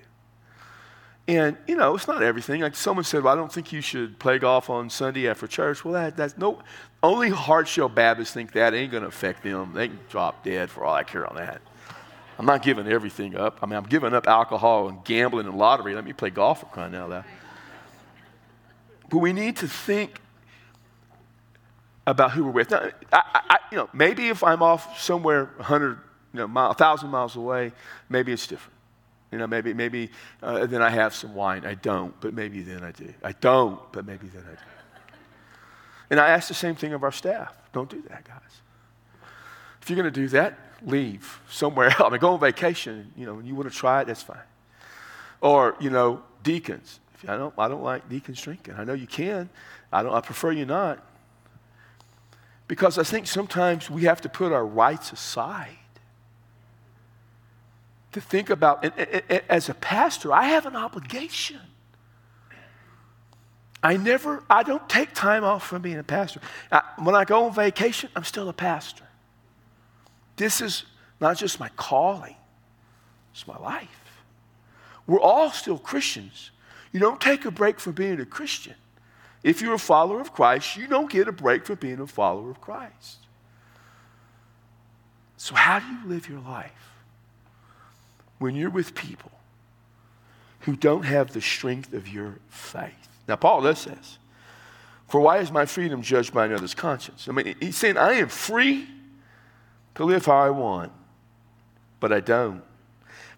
And, 1.28 1.58
you 1.66 1.76
know, 1.76 1.96
it's 1.96 2.08
not 2.08 2.22
everything. 2.22 2.62
Like 2.62 2.76
someone 2.76 3.04
said, 3.04 3.24
well, 3.24 3.34
I 3.34 3.36
don't 3.36 3.52
think 3.52 3.74
you 3.74 3.82
should 3.82 4.20
play 4.20 4.38
golf 4.38 4.70
on 4.70 4.92
Sunday 4.92 5.28
after 5.28 5.48
church. 5.48 5.84
Well, 5.84 5.96
that, 5.96 6.16
that's 6.16 6.38
no, 6.38 6.60
only 7.02 7.32
hard 7.32 7.68
shell 7.68 7.90
Baptists 7.90 8.32
think 8.32 8.52
that 8.52 8.76
ain't 8.76 8.92
going 8.92 9.02
to 9.02 9.10
affect 9.10 9.42
them. 9.42 9.74
They 9.74 9.88
can 9.88 10.00
drop 10.08 10.44
dead 10.44 10.70
for 10.70 10.86
all 10.86 10.94
I 10.94 11.02
care 11.02 11.26
on 11.26 11.36
that. 11.38 11.60
I'm 12.38 12.46
not 12.46 12.62
giving 12.62 12.88
everything 12.88 13.36
up. 13.36 13.58
I 13.64 13.66
mean, 13.66 13.76
I'm 13.76 13.88
giving 13.88 14.14
up 14.14 14.28
alcohol 14.28 14.88
and 14.88 15.04
gambling 15.04 15.48
and 15.48 15.58
lottery. 15.58 15.96
Let 15.96 16.06
me 16.06 16.14
play 16.14 16.30
golf 16.30 16.60
for 16.60 16.68
crying 16.68 16.94
out 16.94 17.10
loud. 17.10 17.26
But 19.10 19.18
we 19.18 19.34
need 19.34 19.58
to 19.58 19.68
think 19.68 20.22
about 22.08 22.32
who 22.32 22.46
we're 22.46 22.52
with. 22.52 22.72
Now, 22.72 22.90
I, 23.12 23.42
I, 23.50 23.58
you 23.70 23.78
know, 23.78 23.90
maybe 23.94 24.30
if 24.30 24.44
I'm 24.44 24.64
off 24.64 25.00
somewhere 25.00 25.52
100, 25.58 26.00
you 26.34 26.40
know, 26.40 26.48
mile, 26.48 26.70
1,000 26.70 27.10
miles 27.10 27.36
away, 27.36 27.74
maybe 28.10 28.32
it's 28.32 28.48
different. 28.48 28.74
You 29.32 29.38
know, 29.38 29.46
maybe, 29.46 29.74
maybe 29.74 30.10
uh, 30.42 30.66
then 30.66 30.82
I 30.82 30.90
have 30.90 31.14
some 31.14 31.36
wine. 31.36 31.66
I 31.66 31.76
don't, 31.76 32.20
but 32.22 32.34
maybe 32.34 32.62
then 32.62 32.82
I 32.82 32.92
do. 32.92 33.14
I 33.22 33.34
don't, 33.34 33.80
but 33.92 34.06
maybe 34.06 34.28
then 34.28 34.44
I 34.48 34.52
do. 34.52 34.62
And 36.10 36.20
I 36.22 36.30
ask 36.30 36.48
the 36.48 36.54
same 36.54 36.76
thing 36.76 36.94
of 36.94 37.04
our 37.04 37.12
staff. 37.12 37.54
Don't 37.74 37.90
do 37.90 38.02
that, 38.04 38.24
guys. 38.24 38.40
If 39.82 39.90
you're 39.90 40.02
going 40.02 40.12
to 40.12 40.20
do 40.20 40.30
that, 40.30 40.58
leave 40.82 41.42
somewhere 41.50 41.88
else. 41.88 42.00
I 42.06 42.10
mean, 42.10 42.22
go 42.22 42.34
on 42.34 42.40
vacation. 42.40 43.12
You 43.18 43.26
know, 43.26 43.40
and 43.40 43.46
you 43.46 43.54
want 43.54 43.70
to 43.70 43.78
try 43.78 44.02
it, 44.02 44.08
that's 44.08 44.24
fine. 44.24 44.38
Or, 45.42 45.76
you 45.82 45.90
know, 45.90 46.24
deacons. 46.44 47.02
If 47.16 47.30
I 47.30 47.36
don't, 47.36 47.54
I 47.58 47.68
don't 47.68 47.84
like 47.84 48.08
deacons 48.08 48.42
drinking. 48.42 48.76
I 48.78 48.86
know 48.86 48.94
you 48.94 49.08
can. 49.08 49.50
I 49.92 50.04
don't. 50.04 50.14
I 50.14 50.22
prefer 50.22 50.54
you 50.54 50.66
not. 50.66 51.04
Because 52.68 52.98
I 52.98 53.04
think 53.04 53.28
sometimes 53.28 53.90
we 53.90 54.04
have 54.04 54.22
to 54.22 54.30
put 54.30 54.52
our 54.52 54.66
rights 54.66 55.12
aside 55.12 55.78
to 58.12 58.22
think 58.22 58.50
about, 58.50 58.84
and, 58.84 58.94
and, 58.98 59.24
and, 59.30 59.42
as 59.48 59.70
a 59.70 59.74
pastor, 59.74 60.34
I 60.34 60.46
have 60.46 60.66
an 60.66 60.76
obligation. 60.76 61.60
I 63.84 63.96
never, 63.96 64.44
I 64.50 64.64
don't 64.64 64.88
take 64.90 65.14
time 65.14 65.44
off 65.44 65.66
from 65.66 65.82
being 65.82 65.98
a 65.98 66.04
pastor. 66.04 66.42
I, 66.72 66.82
when 66.98 67.16
I 67.16 67.26
go 67.26 67.46
on 67.46 67.54
vacation, 67.54 68.10
I'm 68.16 68.24
still 68.24 68.50
a 68.50 68.54
pastor. 68.54 69.04
This 70.36 70.62
is 70.62 70.84
not 71.20 71.38
just 71.38 71.60
my 71.60 71.70
calling, 71.76 72.36
it's 73.32 73.48
my 73.48 73.58
life. 73.58 73.88
We're 75.06 75.22
all 75.22 75.52
still 75.52 75.78
Christians. 75.78 76.52
You 76.92 77.00
don't 77.00 77.22
take 77.22 77.46
a 77.46 77.52
break 77.52 77.80
from 77.80 77.94
being 77.94 78.20
a 78.20 78.26
Christian. 78.26 78.76
If 79.48 79.62
you're 79.62 79.76
a 79.76 79.80
follower 79.80 80.20
of 80.20 80.34
Christ, 80.34 80.76
you 80.76 80.88
don't 80.88 81.10
get 81.10 81.30
a 81.30 81.32
break 81.32 81.66
from 81.66 81.76
being 81.76 82.02
a 82.02 82.06
follower 82.06 82.52
of 82.52 82.60
Christ. 82.60 83.20
So, 85.38 85.56
how 85.56 85.80
do 85.80 85.86
you 85.86 86.06
live 86.06 86.28
your 86.28 86.42
life 86.42 86.92
when 88.40 88.58
you're 88.58 88.70
with 88.70 88.94
people 88.94 89.32
who 90.62 90.76
don't 90.76 91.04
have 91.04 91.32
the 91.32 91.40
strength 91.40 91.94
of 91.94 92.10
your 92.10 92.40
faith? 92.50 93.08
Now, 93.26 93.38
Paul 93.38 93.62
does 93.62 93.86
this. 93.86 94.18
For 95.08 95.22
why 95.22 95.38
is 95.38 95.50
my 95.50 95.66
freedom 95.66 96.02
judged 96.02 96.34
by 96.34 96.48
another's 96.48 96.76
conscience? 96.76 97.30
I 97.30 97.32
mean, 97.32 97.56
he's 97.62 97.78
saying, 97.78 97.96
I 97.96 98.16
am 98.16 98.28
free 98.28 98.86
to 99.96 100.04
live 100.04 100.26
how 100.26 100.40
I 100.40 100.50
want, 100.50 100.92
but 102.02 102.12
I 102.12 102.20
don't. 102.20 102.64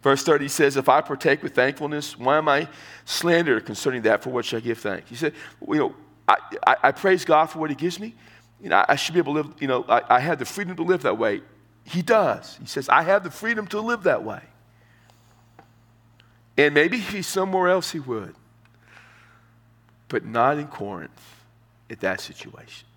Verse 0.02 0.24
30 0.24 0.48
says, 0.48 0.78
If 0.78 0.88
I 0.88 1.02
partake 1.02 1.44
with 1.44 1.54
thankfulness, 1.54 2.18
why 2.18 2.38
am 2.38 2.48
I 2.48 2.68
slandered 3.06 3.66
concerning 3.66 4.04
that 4.04 4.24
for 4.24 4.30
which 4.30 4.54
I 4.54 4.60
give 4.60 4.78
thanks? 4.78 5.10
He 5.10 5.16
said, 5.16 5.34
well, 5.60 5.76
You 5.76 5.82
know, 5.82 5.96
I, 6.28 6.38
I, 6.66 6.76
I, 6.84 6.92
praise 6.92 7.26
God 7.26 7.48
for 7.48 7.60
what 7.60 7.70
He 7.70 7.76
gives 7.76 8.00
me. 8.00 8.16
You 8.62 8.70
know, 8.70 8.78
I, 8.78 8.86
I 8.90 8.96
should 8.96 9.14
be 9.14 9.20
able 9.20 9.34
to 9.36 9.42
live, 9.42 9.56
you 9.60 9.68
know, 9.68 9.84
I, 9.90 10.18
I 10.18 10.20
have 10.20 10.40
the 10.40 10.46
freedom 10.46 10.76
to 10.78 10.84
live 10.84 11.02
that 11.02 11.18
way. 11.18 11.42
He 11.84 12.02
does. 12.02 12.58
He 12.62 12.68
says, 12.68 12.88
I 12.88 13.02
have 13.02 13.24
the 13.24 13.32
freedom 13.32 13.68
to 13.68 13.82
live 13.82 14.04
that 14.04 14.24
way. 14.24 14.42
And 16.58 16.74
maybe 16.74 16.98
if 16.98 17.10
he's 17.10 17.28
somewhere 17.28 17.70
else, 17.70 17.92
he 17.92 18.00
would. 18.00 18.36
But 20.08 20.26
not 20.26 20.58
in 20.58 20.68
Corinth 20.68 21.46
at 21.90 22.00
that 22.02 22.22
situation. 22.22 22.88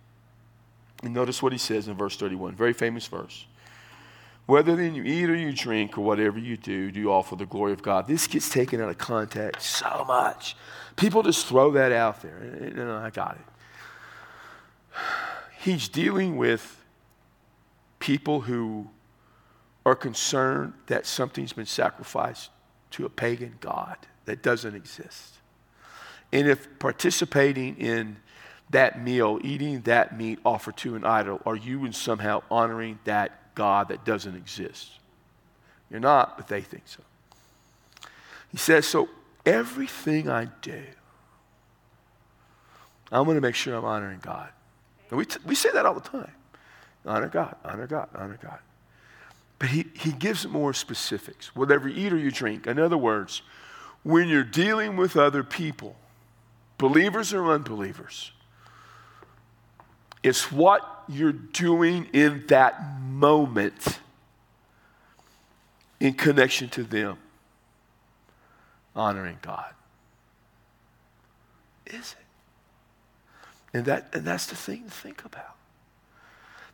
And 1.02 1.14
notice 1.14 1.42
what 1.42 1.52
he 1.52 1.58
says 1.58 1.88
in 1.88 1.94
verse 1.94 2.16
31, 2.16 2.54
very 2.54 2.72
famous 2.72 3.06
verse. 3.06 3.46
Whether 4.52 4.76
then 4.76 4.94
you 4.94 5.02
eat 5.02 5.30
or 5.30 5.34
you 5.34 5.50
drink 5.50 5.96
or 5.96 6.02
whatever 6.02 6.38
you 6.38 6.58
do, 6.58 6.90
do 6.90 7.10
all 7.10 7.22
for 7.22 7.36
the 7.36 7.46
glory 7.46 7.72
of 7.72 7.80
God. 7.80 8.06
This 8.06 8.26
gets 8.26 8.50
taken 8.50 8.82
out 8.82 8.90
of 8.90 8.98
context 8.98 9.76
so 9.76 10.04
much. 10.06 10.56
People 10.94 11.22
just 11.22 11.46
throw 11.46 11.70
that 11.70 11.90
out 11.90 12.20
there. 12.20 12.36
And 12.36 12.78
I 12.82 13.08
got 13.08 13.38
it. 13.38 14.94
He's 15.62 15.88
dealing 15.88 16.36
with 16.36 16.84
people 17.98 18.42
who 18.42 18.90
are 19.86 19.96
concerned 19.96 20.74
that 20.86 21.06
something's 21.06 21.54
been 21.54 21.64
sacrificed 21.64 22.50
to 22.90 23.06
a 23.06 23.08
pagan 23.08 23.54
God 23.58 23.96
that 24.26 24.42
doesn't 24.42 24.74
exist. 24.74 25.36
And 26.30 26.46
if 26.46 26.78
participating 26.78 27.78
in 27.78 28.18
that 28.68 29.02
meal, 29.02 29.38
eating 29.42 29.80
that 29.84 30.14
meat 30.14 30.40
offered 30.44 30.76
to 30.76 30.94
an 30.94 31.06
idol, 31.06 31.40
are 31.46 31.56
you 31.56 31.86
in 31.86 31.94
somehow 31.94 32.42
honoring 32.50 32.98
that 33.04 33.41
God 33.54 33.88
that 33.88 34.04
doesn't 34.04 34.34
exist. 34.34 34.90
You're 35.90 36.00
not, 36.00 36.36
but 36.36 36.48
they 36.48 36.62
think 36.62 36.84
so. 36.86 37.02
He 38.50 38.56
says, 38.58 38.86
So 38.86 39.08
everything 39.44 40.28
I 40.28 40.46
do, 40.62 40.82
I'm 43.10 43.24
going 43.24 43.36
to 43.36 43.42
make 43.42 43.54
sure 43.54 43.74
I'm 43.74 43.84
honoring 43.84 44.20
God. 44.22 44.48
And 45.10 45.18
we, 45.18 45.26
t- 45.26 45.40
we 45.44 45.54
say 45.54 45.70
that 45.72 45.84
all 45.84 45.94
the 45.94 46.00
time 46.00 46.32
honor 47.04 47.28
God, 47.28 47.56
honor 47.64 47.86
God, 47.86 48.08
honor 48.14 48.38
God. 48.40 48.58
But 49.58 49.68
he, 49.68 49.86
he 49.94 50.12
gives 50.12 50.46
more 50.46 50.72
specifics. 50.72 51.54
Whatever 51.54 51.88
you 51.88 52.06
eat 52.06 52.12
or 52.12 52.18
you 52.18 52.30
drink. 52.30 52.66
In 52.66 52.78
other 52.78 52.96
words, 52.96 53.42
when 54.02 54.28
you're 54.28 54.42
dealing 54.42 54.96
with 54.96 55.16
other 55.16 55.44
people, 55.44 55.96
believers 56.78 57.32
or 57.32 57.52
unbelievers, 57.52 58.32
it's 60.22 60.52
what 60.52 61.04
you're 61.08 61.32
doing 61.32 62.08
in 62.12 62.44
that 62.48 63.00
moment 63.00 63.98
in 65.98 66.14
connection 66.14 66.68
to 66.70 66.82
them 66.82 67.16
honoring 68.94 69.38
God. 69.42 69.72
Is 71.86 72.14
it? 72.18 73.76
And, 73.76 73.84
that, 73.86 74.08
and 74.12 74.24
that's 74.24 74.46
the 74.46 74.56
thing 74.56 74.84
to 74.84 74.90
think 74.90 75.24
about. 75.24 75.56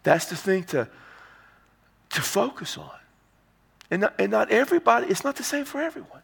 That's 0.02 0.26
the 0.26 0.36
thing 0.36 0.64
to, 0.64 0.88
to 2.10 2.22
focus 2.22 2.76
on. 2.76 2.90
And 3.90 4.02
not, 4.02 4.14
and 4.18 4.30
not 4.30 4.50
everybody, 4.50 5.06
it's 5.06 5.24
not 5.24 5.36
the 5.36 5.42
same 5.42 5.64
for 5.64 5.80
everyone. 5.80 6.22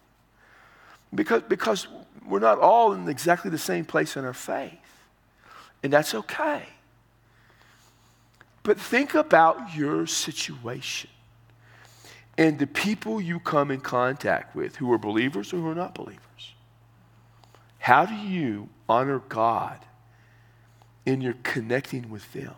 Because, 1.14 1.42
because 1.42 1.86
we're 2.26 2.40
not 2.40 2.58
all 2.58 2.92
in 2.92 3.08
exactly 3.08 3.50
the 3.50 3.58
same 3.58 3.84
place 3.84 4.16
in 4.16 4.24
our 4.24 4.34
faith. 4.34 4.72
And 5.82 5.92
that's 5.92 6.14
okay. 6.14 6.64
But 8.64 8.80
think 8.80 9.14
about 9.14 9.76
your 9.76 10.06
situation 10.06 11.10
and 12.36 12.58
the 12.58 12.66
people 12.66 13.20
you 13.20 13.38
come 13.38 13.70
in 13.70 13.80
contact 13.80 14.56
with 14.56 14.76
who 14.76 14.90
are 14.92 14.98
believers 14.98 15.52
or 15.52 15.58
who 15.58 15.68
are 15.68 15.74
not 15.74 15.94
believers. 15.94 16.20
How 17.78 18.06
do 18.06 18.14
you 18.14 18.70
honor 18.88 19.20
God 19.28 19.78
in 21.04 21.20
your 21.20 21.34
connecting 21.42 22.08
with 22.08 22.32
them? 22.32 22.54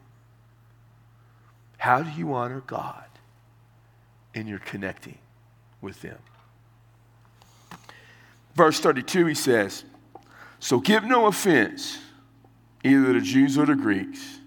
How 1.77 2.03
do 2.03 2.11
you 2.17 2.33
honor 2.33 2.63
God 2.65 3.05
in 4.33 4.47
your 4.47 4.61
connecting 4.61 5.19
with 5.81 6.01
them? 6.03 6.19
Verse 8.55 8.79
32, 8.79 9.27
he 9.27 9.35
says, 9.35 9.85
So 10.61 10.79
give 10.79 11.03
no 11.03 11.27
offense 11.27 11.99
either 12.85 13.13
to 13.13 13.21
Jews 13.21 13.59
or 13.59 13.67
to 13.67 13.75
Greeks 13.75 14.39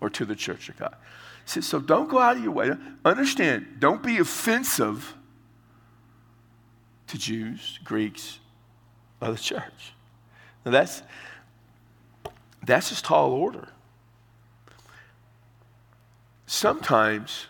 or 0.00 0.10
to 0.10 0.24
the 0.24 0.34
church 0.34 0.68
of 0.68 0.78
God. 0.78 0.94
Says, 1.44 1.66
So 1.66 1.80
don't 1.80 2.08
go 2.08 2.18
out 2.18 2.36
of 2.36 2.42
your 2.42 2.52
way. 2.52 2.70
Understand, 3.04 3.76
don't 3.78 4.02
be 4.02 4.18
offensive 4.18 5.14
to 7.08 7.18
Jews, 7.18 7.78
Greeks, 7.84 8.38
or 9.20 9.32
the 9.32 9.38
church. 9.38 9.92
Now 10.64 10.72
that's, 10.72 11.02
that's 12.64 12.90
just 12.90 13.04
tall 13.04 13.32
order. 13.32 13.68
Sometimes 16.46 17.46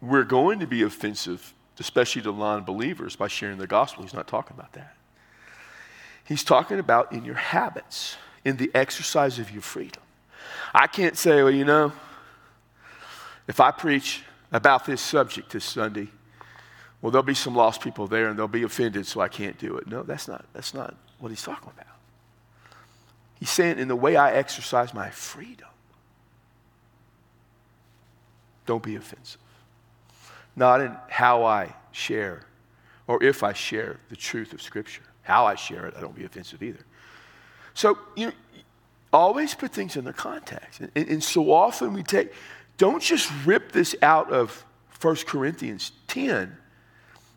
we're 0.00 0.24
going 0.24 0.60
to 0.60 0.66
be 0.66 0.82
offensive, 0.82 1.54
especially 1.78 2.22
to 2.22 2.32
non 2.32 2.64
believers, 2.64 3.16
by 3.16 3.28
sharing 3.28 3.58
the 3.58 3.66
gospel. 3.66 4.02
He's 4.02 4.14
not 4.14 4.26
talking 4.26 4.56
about 4.56 4.72
that. 4.72 4.96
He's 6.24 6.42
talking 6.42 6.78
about 6.78 7.12
in 7.12 7.24
your 7.24 7.36
habits, 7.36 8.16
in 8.46 8.56
the 8.56 8.70
exercise 8.76 9.40
of 9.40 9.50
your 9.50 9.60
freedom. 9.60 10.00
I 10.72 10.86
can't 10.86 11.18
say, 11.18 11.42
well, 11.42 11.50
you 11.50 11.64
know, 11.64 11.92
if 13.48 13.58
I 13.58 13.72
preach 13.72 14.22
about 14.52 14.86
this 14.86 15.00
subject 15.00 15.50
this 15.50 15.64
Sunday, 15.64 16.06
well, 17.02 17.10
there'll 17.10 17.24
be 17.24 17.34
some 17.34 17.56
lost 17.56 17.80
people 17.80 18.06
there 18.06 18.28
and 18.28 18.38
they'll 18.38 18.46
be 18.46 18.62
offended, 18.62 19.04
so 19.04 19.20
I 19.20 19.26
can't 19.26 19.58
do 19.58 19.76
it. 19.78 19.88
No, 19.88 20.04
that's 20.04 20.28
not, 20.28 20.44
that's 20.52 20.74
not 20.74 20.94
what 21.18 21.30
he's 21.30 21.42
talking 21.42 21.72
about. 21.74 21.92
He's 23.40 23.50
saying, 23.50 23.80
in 23.80 23.88
the 23.88 23.96
way 23.96 24.14
I 24.14 24.32
exercise 24.32 24.94
my 24.94 25.10
freedom, 25.10 25.68
don't 28.64 28.82
be 28.82 28.94
offensive. 28.94 29.40
Not 30.54 30.80
in 30.80 30.96
how 31.08 31.44
I 31.44 31.74
share 31.90 32.42
or 33.08 33.20
if 33.24 33.42
I 33.42 33.54
share 33.54 33.98
the 34.08 34.16
truth 34.16 34.52
of 34.52 34.62
Scripture. 34.62 35.02
How 35.22 35.46
I 35.46 35.56
share 35.56 35.86
it, 35.86 35.94
I 35.96 36.00
don't 36.00 36.14
be 36.14 36.24
offensive 36.24 36.62
either. 36.62 36.85
So, 37.76 37.98
you 38.16 38.28
know, 38.28 38.32
always 39.12 39.54
put 39.54 39.70
things 39.70 39.96
in 39.96 40.04
their 40.04 40.14
context. 40.14 40.80
And, 40.80 40.90
and 40.94 41.22
so 41.22 41.52
often 41.52 41.92
we 41.92 42.02
take, 42.02 42.32
don't 42.78 43.02
just 43.02 43.30
rip 43.44 43.70
this 43.70 43.94
out 44.00 44.32
of 44.32 44.64
1 45.02 45.16
Corinthians 45.26 45.92
10 46.08 46.56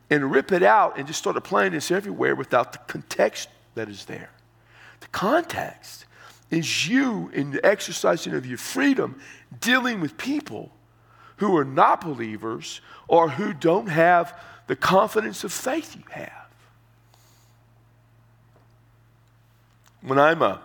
and 0.09 0.31
rip 0.31 0.53
it 0.53 0.63
out 0.63 0.97
and 0.97 1.05
just 1.05 1.19
start 1.19 1.35
applying 1.35 1.73
this 1.73 1.91
everywhere 1.91 2.35
without 2.35 2.71
the 2.71 2.79
context 2.87 3.49
that 3.75 3.89
is 3.89 4.05
there. 4.05 4.29
The 5.01 5.07
context 5.09 6.05
is 6.49 6.87
you 6.87 7.29
in 7.33 7.51
the 7.51 7.65
exercising 7.65 8.33
of 8.33 8.45
your 8.45 8.57
freedom 8.57 9.19
dealing 9.59 9.99
with 9.99 10.17
people 10.17 10.71
who 11.35 11.57
are 11.57 11.65
not 11.65 11.99
believers 11.99 12.79
or 13.09 13.27
who 13.27 13.53
don't 13.53 13.87
have 13.87 14.39
the 14.67 14.77
confidence 14.77 15.43
of 15.43 15.51
faith 15.51 15.97
you 15.97 16.03
have. 16.11 16.48
When 20.01 20.17
I'm, 20.17 20.41
a, 20.41 20.45
uh, 20.45 20.57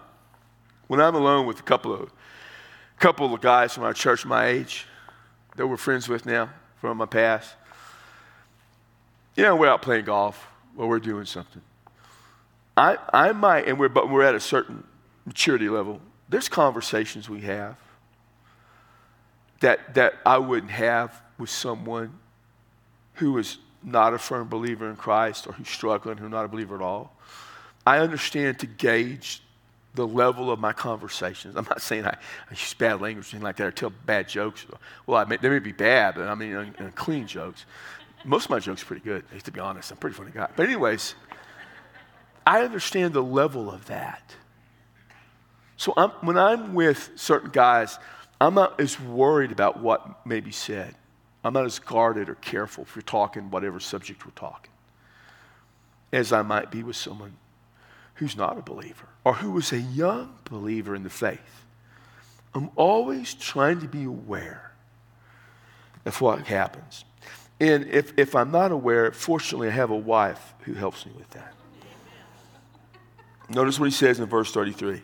when 0.86 1.00
I'm 1.00 1.14
alone 1.14 1.46
with 1.46 1.60
a 1.60 1.62
couple 1.62 1.92
of, 1.92 2.12
couple 2.98 3.34
of 3.34 3.40
guys 3.40 3.74
from 3.74 3.84
our 3.84 3.92
church 3.92 4.24
my 4.24 4.46
age 4.46 4.86
that 5.56 5.66
we're 5.66 5.76
friends 5.76 6.08
with 6.08 6.24
now 6.24 6.50
from 6.80 6.98
my 6.98 7.06
past, 7.06 7.54
you 9.34 9.42
know, 9.42 9.56
we're 9.56 9.68
out 9.68 9.82
playing 9.82 10.04
golf 10.04 10.46
or 10.76 10.88
we're 10.88 11.00
doing 11.00 11.24
something. 11.24 11.62
I, 12.76 12.98
I 13.12 13.32
might, 13.32 13.68
and 13.68 13.78
we're, 13.78 13.88
but 13.88 14.10
we're 14.10 14.22
at 14.22 14.34
a 14.34 14.40
certain 14.40 14.84
maturity 15.26 15.68
level. 15.68 16.00
There's 16.28 16.48
conversations 16.48 17.28
we 17.28 17.42
have 17.42 17.76
that, 19.60 19.94
that 19.94 20.14
I 20.24 20.38
wouldn't 20.38 20.72
have 20.72 21.22
with 21.38 21.50
someone 21.50 22.18
who 23.14 23.36
is 23.38 23.58
not 23.82 24.14
a 24.14 24.18
firm 24.18 24.48
believer 24.48 24.88
in 24.88 24.96
Christ 24.96 25.46
or 25.46 25.52
who's 25.52 25.68
struggling, 25.68 26.18
who's 26.18 26.30
not 26.30 26.44
a 26.44 26.48
believer 26.48 26.74
at 26.74 26.82
all. 26.82 27.16
I 27.86 27.98
understand 27.98 28.58
to 28.60 28.66
gauge 28.66 29.42
the 29.94 30.06
level 30.06 30.50
of 30.50 30.58
my 30.58 30.72
conversations. 30.72 31.56
I'm 31.56 31.66
not 31.66 31.80
saying 31.80 32.04
I, 32.04 32.10
I 32.10 32.50
use 32.50 32.74
bad 32.74 33.00
language 33.00 33.26
or 33.26 33.36
anything 33.36 33.42
like 33.42 33.56
that 33.56 33.66
or 33.66 33.70
tell 33.70 33.92
bad 34.06 34.28
jokes. 34.28 34.66
Well, 35.06 35.18
I 35.18 35.24
may, 35.24 35.36
they 35.36 35.48
may 35.48 35.60
be 35.60 35.72
bad, 35.72 36.16
but 36.16 36.26
I 36.28 36.34
mean 36.34 36.74
clean 36.94 37.26
jokes. 37.26 37.64
Most 38.24 38.44
of 38.44 38.50
my 38.50 38.58
jokes 38.58 38.82
are 38.82 38.86
pretty 38.86 39.04
good, 39.04 39.24
to 39.44 39.52
be 39.52 39.60
honest. 39.60 39.90
I'm 39.90 39.98
a 39.98 40.00
pretty 40.00 40.16
funny 40.16 40.30
guy. 40.32 40.48
But, 40.56 40.66
anyways, 40.66 41.14
I 42.46 42.62
understand 42.62 43.14
the 43.14 43.22
level 43.22 43.70
of 43.70 43.84
that. 43.86 44.34
So 45.76 45.92
I'm, 45.96 46.10
when 46.22 46.38
I'm 46.38 46.74
with 46.74 47.10
certain 47.16 47.50
guys, 47.50 47.98
I'm 48.40 48.54
not 48.54 48.80
as 48.80 48.98
worried 48.98 49.52
about 49.52 49.80
what 49.80 50.26
may 50.26 50.40
be 50.40 50.52
said. 50.52 50.94
I'm 51.44 51.52
not 51.52 51.66
as 51.66 51.78
guarded 51.78 52.28
or 52.28 52.36
careful 52.36 52.84
if 52.84 52.96
we're 52.96 53.02
talking 53.02 53.50
whatever 53.50 53.78
subject 53.78 54.24
we're 54.24 54.32
talking 54.32 54.70
as 56.12 56.32
I 56.32 56.42
might 56.42 56.70
be 56.70 56.82
with 56.82 56.96
someone 56.96 57.36
who's 58.14 58.36
not 58.36 58.58
a 58.58 58.62
believer 58.62 59.08
or 59.24 59.34
who 59.34 59.56
is 59.58 59.72
a 59.72 59.80
young 59.80 60.36
believer 60.44 60.94
in 60.94 61.02
the 61.02 61.10
faith. 61.10 61.64
I'm 62.54 62.70
always 62.76 63.34
trying 63.34 63.80
to 63.80 63.88
be 63.88 64.04
aware 64.04 64.72
of 66.04 66.20
what 66.20 66.46
happens. 66.46 67.04
And 67.60 67.86
if, 67.88 68.12
if 68.16 68.34
I'm 68.34 68.50
not 68.50 68.72
aware, 68.72 69.10
fortunately, 69.12 69.68
I 69.68 69.72
have 69.72 69.90
a 69.90 69.96
wife 69.96 70.54
who 70.60 70.74
helps 70.74 71.06
me 71.06 71.12
with 71.16 71.30
that. 71.30 71.54
Notice 73.48 73.78
what 73.78 73.86
he 73.86 73.90
says 73.90 74.20
in 74.20 74.26
verse 74.26 74.52
33 74.52 75.02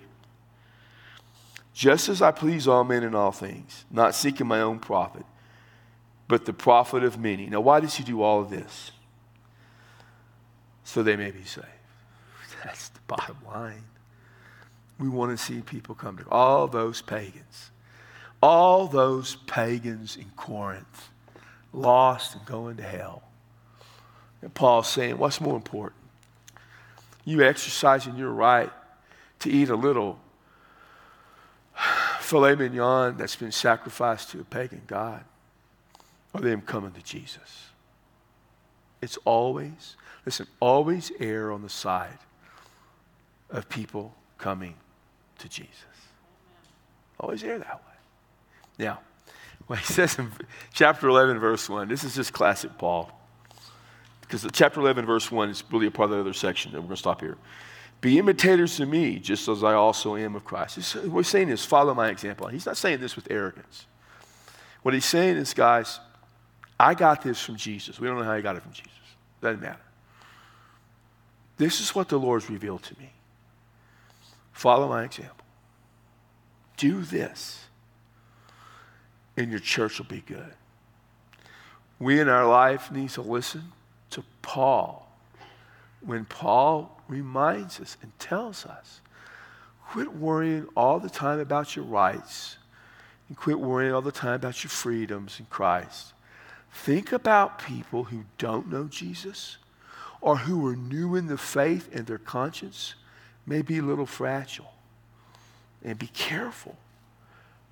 Just 1.74 2.08
as 2.08 2.22
I 2.22 2.30
please 2.30 2.66
all 2.66 2.84
men 2.84 3.02
in 3.02 3.14
all 3.14 3.32
things, 3.32 3.84
not 3.90 4.14
seeking 4.14 4.46
my 4.46 4.60
own 4.60 4.78
profit, 4.78 5.26
but 6.28 6.46
the 6.46 6.52
profit 6.52 7.02
of 7.02 7.18
many. 7.18 7.46
Now, 7.46 7.60
why 7.60 7.80
does 7.80 7.96
he 7.96 8.04
do 8.04 8.22
all 8.22 8.40
of 8.40 8.50
this? 8.50 8.92
So 10.84 11.02
they 11.02 11.16
may 11.16 11.30
be 11.30 11.44
saved. 11.44 11.66
That's 12.64 12.88
the 12.88 13.00
bottom 13.06 13.36
line. 13.46 13.84
We 14.98 15.08
want 15.08 15.36
to 15.36 15.42
see 15.42 15.60
people 15.62 15.94
come 15.94 16.18
to 16.18 16.28
all 16.30 16.66
those 16.66 17.00
pagans, 17.00 17.70
all 18.42 18.86
those 18.86 19.36
pagans 19.46 20.16
in 20.16 20.30
Corinth, 20.36 21.08
lost 21.72 22.34
and 22.34 22.44
going 22.44 22.76
to 22.76 22.82
hell. 22.82 23.22
And 24.42 24.52
Paul's 24.52 24.88
saying, 24.88 25.16
what's 25.16 25.40
more 25.40 25.56
important? 25.56 26.00
You 27.24 27.42
exercising 27.42 28.16
your 28.16 28.30
right 28.30 28.70
to 29.40 29.50
eat 29.50 29.70
a 29.70 29.76
little 29.76 30.20
filet 32.20 32.56
mignon 32.56 33.16
that's 33.16 33.36
been 33.36 33.52
sacrificed 33.52 34.30
to 34.30 34.40
a 34.40 34.44
pagan 34.44 34.82
God, 34.86 35.24
or 36.34 36.42
them 36.42 36.60
coming 36.60 36.92
to 36.92 37.02
Jesus. 37.02 37.68
It's 39.00 39.16
always, 39.24 39.96
listen, 40.26 40.46
always 40.60 41.10
err 41.20 41.52
on 41.52 41.62
the 41.62 41.70
side 41.70 42.18
of 43.50 43.68
people 43.68 44.14
coming 44.38 44.74
to 45.38 45.48
Jesus. 45.48 45.74
Always 47.18 47.44
err 47.44 47.58
that 47.58 47.74
way. 47.74 48.86
Now, 48.86 49.00
what 49.66 49.78
he 49.78 49.84
says 49.84 50.18
in 50.18 50.30
chapter 50.72 51.08
11, 51.08 51.38
verse 51.38 51.68
1, 51.68 51.88
this 51.88 52.04
is 52.04 52.14
just 52.14 52.32
classic 52.32 52.76
Paul. 52.78 53.10
Because 54.20 54.46
chapter 54.52 54.80
11, 54.80 55.06
verse 55.06 55.30
1 55.30 55.50
is 55.50 55.64
really 55.70 55.86
a 55.86 55.90
part 55.90 56.10
of 56.10 56.16
the 56.16 56.20
other 56.20 56.32
section, 56.32 56.72
and 56.72 56.82
we're 56.82 56.88
going 56.88 56.96
to 56.96 57.00
stop 57.00 57.20
here. 57.20 57.36
Be 58.00 58.18
imitators 58.18 58.80
of 58.80 58.88
me, 58.88 59.18
just 59.18 59.46
as 59.48 59.62
I 59.62 59.74
also 59.74 60.16
am 60.16 60.36
of 60.36 60.44
Christ. 60.44 60.96
what 61.06 61.18
he's 61.18 61.28
saying 61.28 61.50
is, 61.50 61.64
follow 61.64 61.92
my 61.94 62.08
example. 62.08 62.46
He's 62.46 62.64
not 62.64 62.76
saying 62.76 63.00
this 63.00 63.16
with 63.16 63.30
arrogance. 63.30 63.86
What 64.82 64.94
he's 64.94 65.04
saying 65.04 65.36
is, 65.36 65.52
guys, 65.52 66.00
I 66.78 66.94
got 66.94 67.22
this 67.22 67.40
from 67.40 67.56
Jesus. 67.56 68.00
We 68.00 68.06
don't 68.06 68.16
know 68.16 68.24
how 68.24 68.36
he 68.36 68.42
got 68.42 68.56
it 68.56 68.62
from 68.62 68.72
Jesus. 68.72 68.92
Doesn't 69.42 69.60
matter. 69.60 69.80
This 71.58 71.80
is 71.80 71.94
what 71.94 72.08
the 72.08 72.18
Lord's 72.18 72.48
revealed 72.48 72.82
to 72.84 72.98
me. 72.98 73.10
Follow 74.60 74.90
my 74.90 75.04
example. 75.04 75.46
Do 76.76 77.00
this, 77.00 77.64
and 79.34 79.50
your 79.50 79.58
church 79.58 79.96
will 79.96 80.04
be 80.04 80.20
good. 80.20 80.52
We 81.98 82.20
in 82.20 82.28
our 82.28 82.46
life 82.46 82.92
need 82.92 83.08
to 83.10 83.22
listen 83.22 83.72
to 84.10 84.22
Paul 84.42 85.10
when 86.02 86.26
Paul 86.26 87.00
reminds 87.08 87.80
us 87.80 87.96
and 88.02 88.12
tells 88.18 88.66
us 88.66 89.00
quit 89.92 90.14
worrying 90.14 90.66
all 90.76 91.00
the 91.00 91.08
time 91.08 91.40
about 91.40 91.74
your 91.74 91.86
rights 91.86 92.58
and 93.28 93.38
quit 93.38 93.58
worrying 93.58 93.94
all 93.94 94.02
the 94.02 94.12
time 94.12 94.34
about 94.34 94.62
your 94.62 94.70
freedoms 94.70 95.40
in 95.40 95.46
Christ. 95.46 96.12
Think 96.70 97.12
about 97.12 97.64
people 97.64 98.04
who 98.04 98.24
don't 98.36 98.70
know 98.70 98.88
Jesus 98.88 99.56
or 100.20 100.36
who 100.36 100.66
are 100.66 100.76
new 100.76 101.16
in 101.16 101.28
the 101.28 101.38
faith 101.38 101.88
and 101.94 102.06
their 102.06 102.18
conscience 102.18 102.94
may 103.46 103.62
be 103.62 103.78
a 103.78 103.82
little 103.82 104.06
fragile. 104.06 104.72
And 105.82 105.98
be 105.98 106.08
careful 106.08 106.76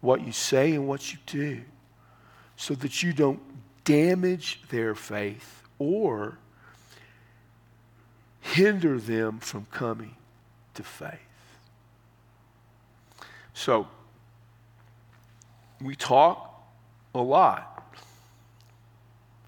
what 0.01 0.25
you 0.25 0.33
say 0.33 0.73
and 0.73 0.89
what 0.89 1.13
you 1.13 1.19
do 1.27 1.61
so 2.57 2.75
that 2.75 3.03
you 3.03 3.13
don't 3.13 3.41
damage 3.85 4.63
their 4.71 4.95
faith 4.95 5.63
or 5.79 6.39
hinder 8.41 8.99
them 8.99 9.39
from 9.39 9.67
coming 9.71 10.15
to 10.75 10.83
faith. 10.83 11.19
So, 13.55 13.89
we 15.81 15.95
talk 15.95 16.63
a 17.15 17.21
lot 17.21 17.97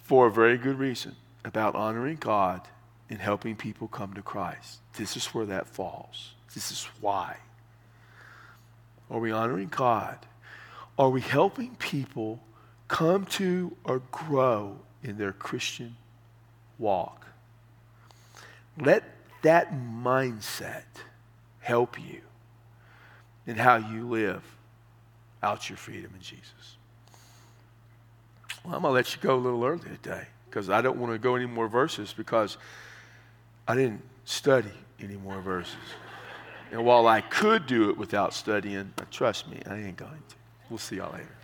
for 0.03 0.27
a 0.27 0.31
very 0.31 0.59
good 0.59 0.79
reason 0.79 1.17
about 1.45 1.75
honoring 1.75 2.17
God 2.17 2.63
and 3.11 3.19
helping 3.19 3.57
people 3.57 3.89
come 3.89 4.15
to 4.15 4.23
Christ. 4.23 4.79
This 4.97 5.17
is 5.17 5.27
where 5.27 5.47
that 5.47 5.67
falls. 5.67 6.33
This 6.55 6.71
is 6.71 6.89
why. 7.01 7.37
Are 9.11 9.19
we 9.19 9.33
honoring 9.33 9.69
God? 9.69 10.19
Are 10.97 11.11
we 11.11 11.21
helping 11.21 11.75
people 11.75 12.41
come 12.87 13.27
to 13.27 13.77
or 13.85 14.01
grow 14.13 14.79
in 15.03 15.19
their 15.19 15.33
Christian 15.33 15.97
walk? 16.79 17.27
Let 18.79 19.03
that 19.43 19.73
mindset 19.73 20.85
help 21.59 21.99
you 21.99 22.21
in 23.47 23.57
how 23.57 23.77
you 23.77 24.09
live 24.09 24.45
out 25.43 25.69
your 25.69 25.77
freedom 25.77 26.13
in 26.15 26.21
Jesus. 26.21 26.77
Well, 28.65 28.75
I'm 28.75 28.83
going 28.83 28.93
to 28.93 28.95
let 28.95 29.17
you 29.17 29.23
go 29.23 29.35
a 29.35 29.37
little 29.37 29.65
early 29.65 29.81
today 29.81 30.27
because 30.49 30.69
I 30.71 30.83
don't 30.83 30.99
want 30.99 31.13
to 31.13 31.19
go 31.19 31.35
any 31.35 31.47
more 31.47 31.67
verses 31.67 32.13
because 32.17 32.59
I 33.71 33.77
didn't 33.77 34.03
study 34.25 34.73
any 34.99 35.17
more 35.17 35.41
verses. 35.41 35.77
And 36.73 36.85
while 36.85 37.07
I 37.07 37.21
could 37.21 37.67
do 37.67 37.89
it 37.89 37.97
without 37.97 38.35
studying, 38.35 38.93
trust 39.13 39.49
me, 39.49 39.61
I 39.65 39.77
ain't 39.77 39.97
going 39.97 40.11
to. 40.11 40.35
We'll 40.69 40.79
see 40.79 40.97
y'all 40.97 41.13
later. 41.13 41.40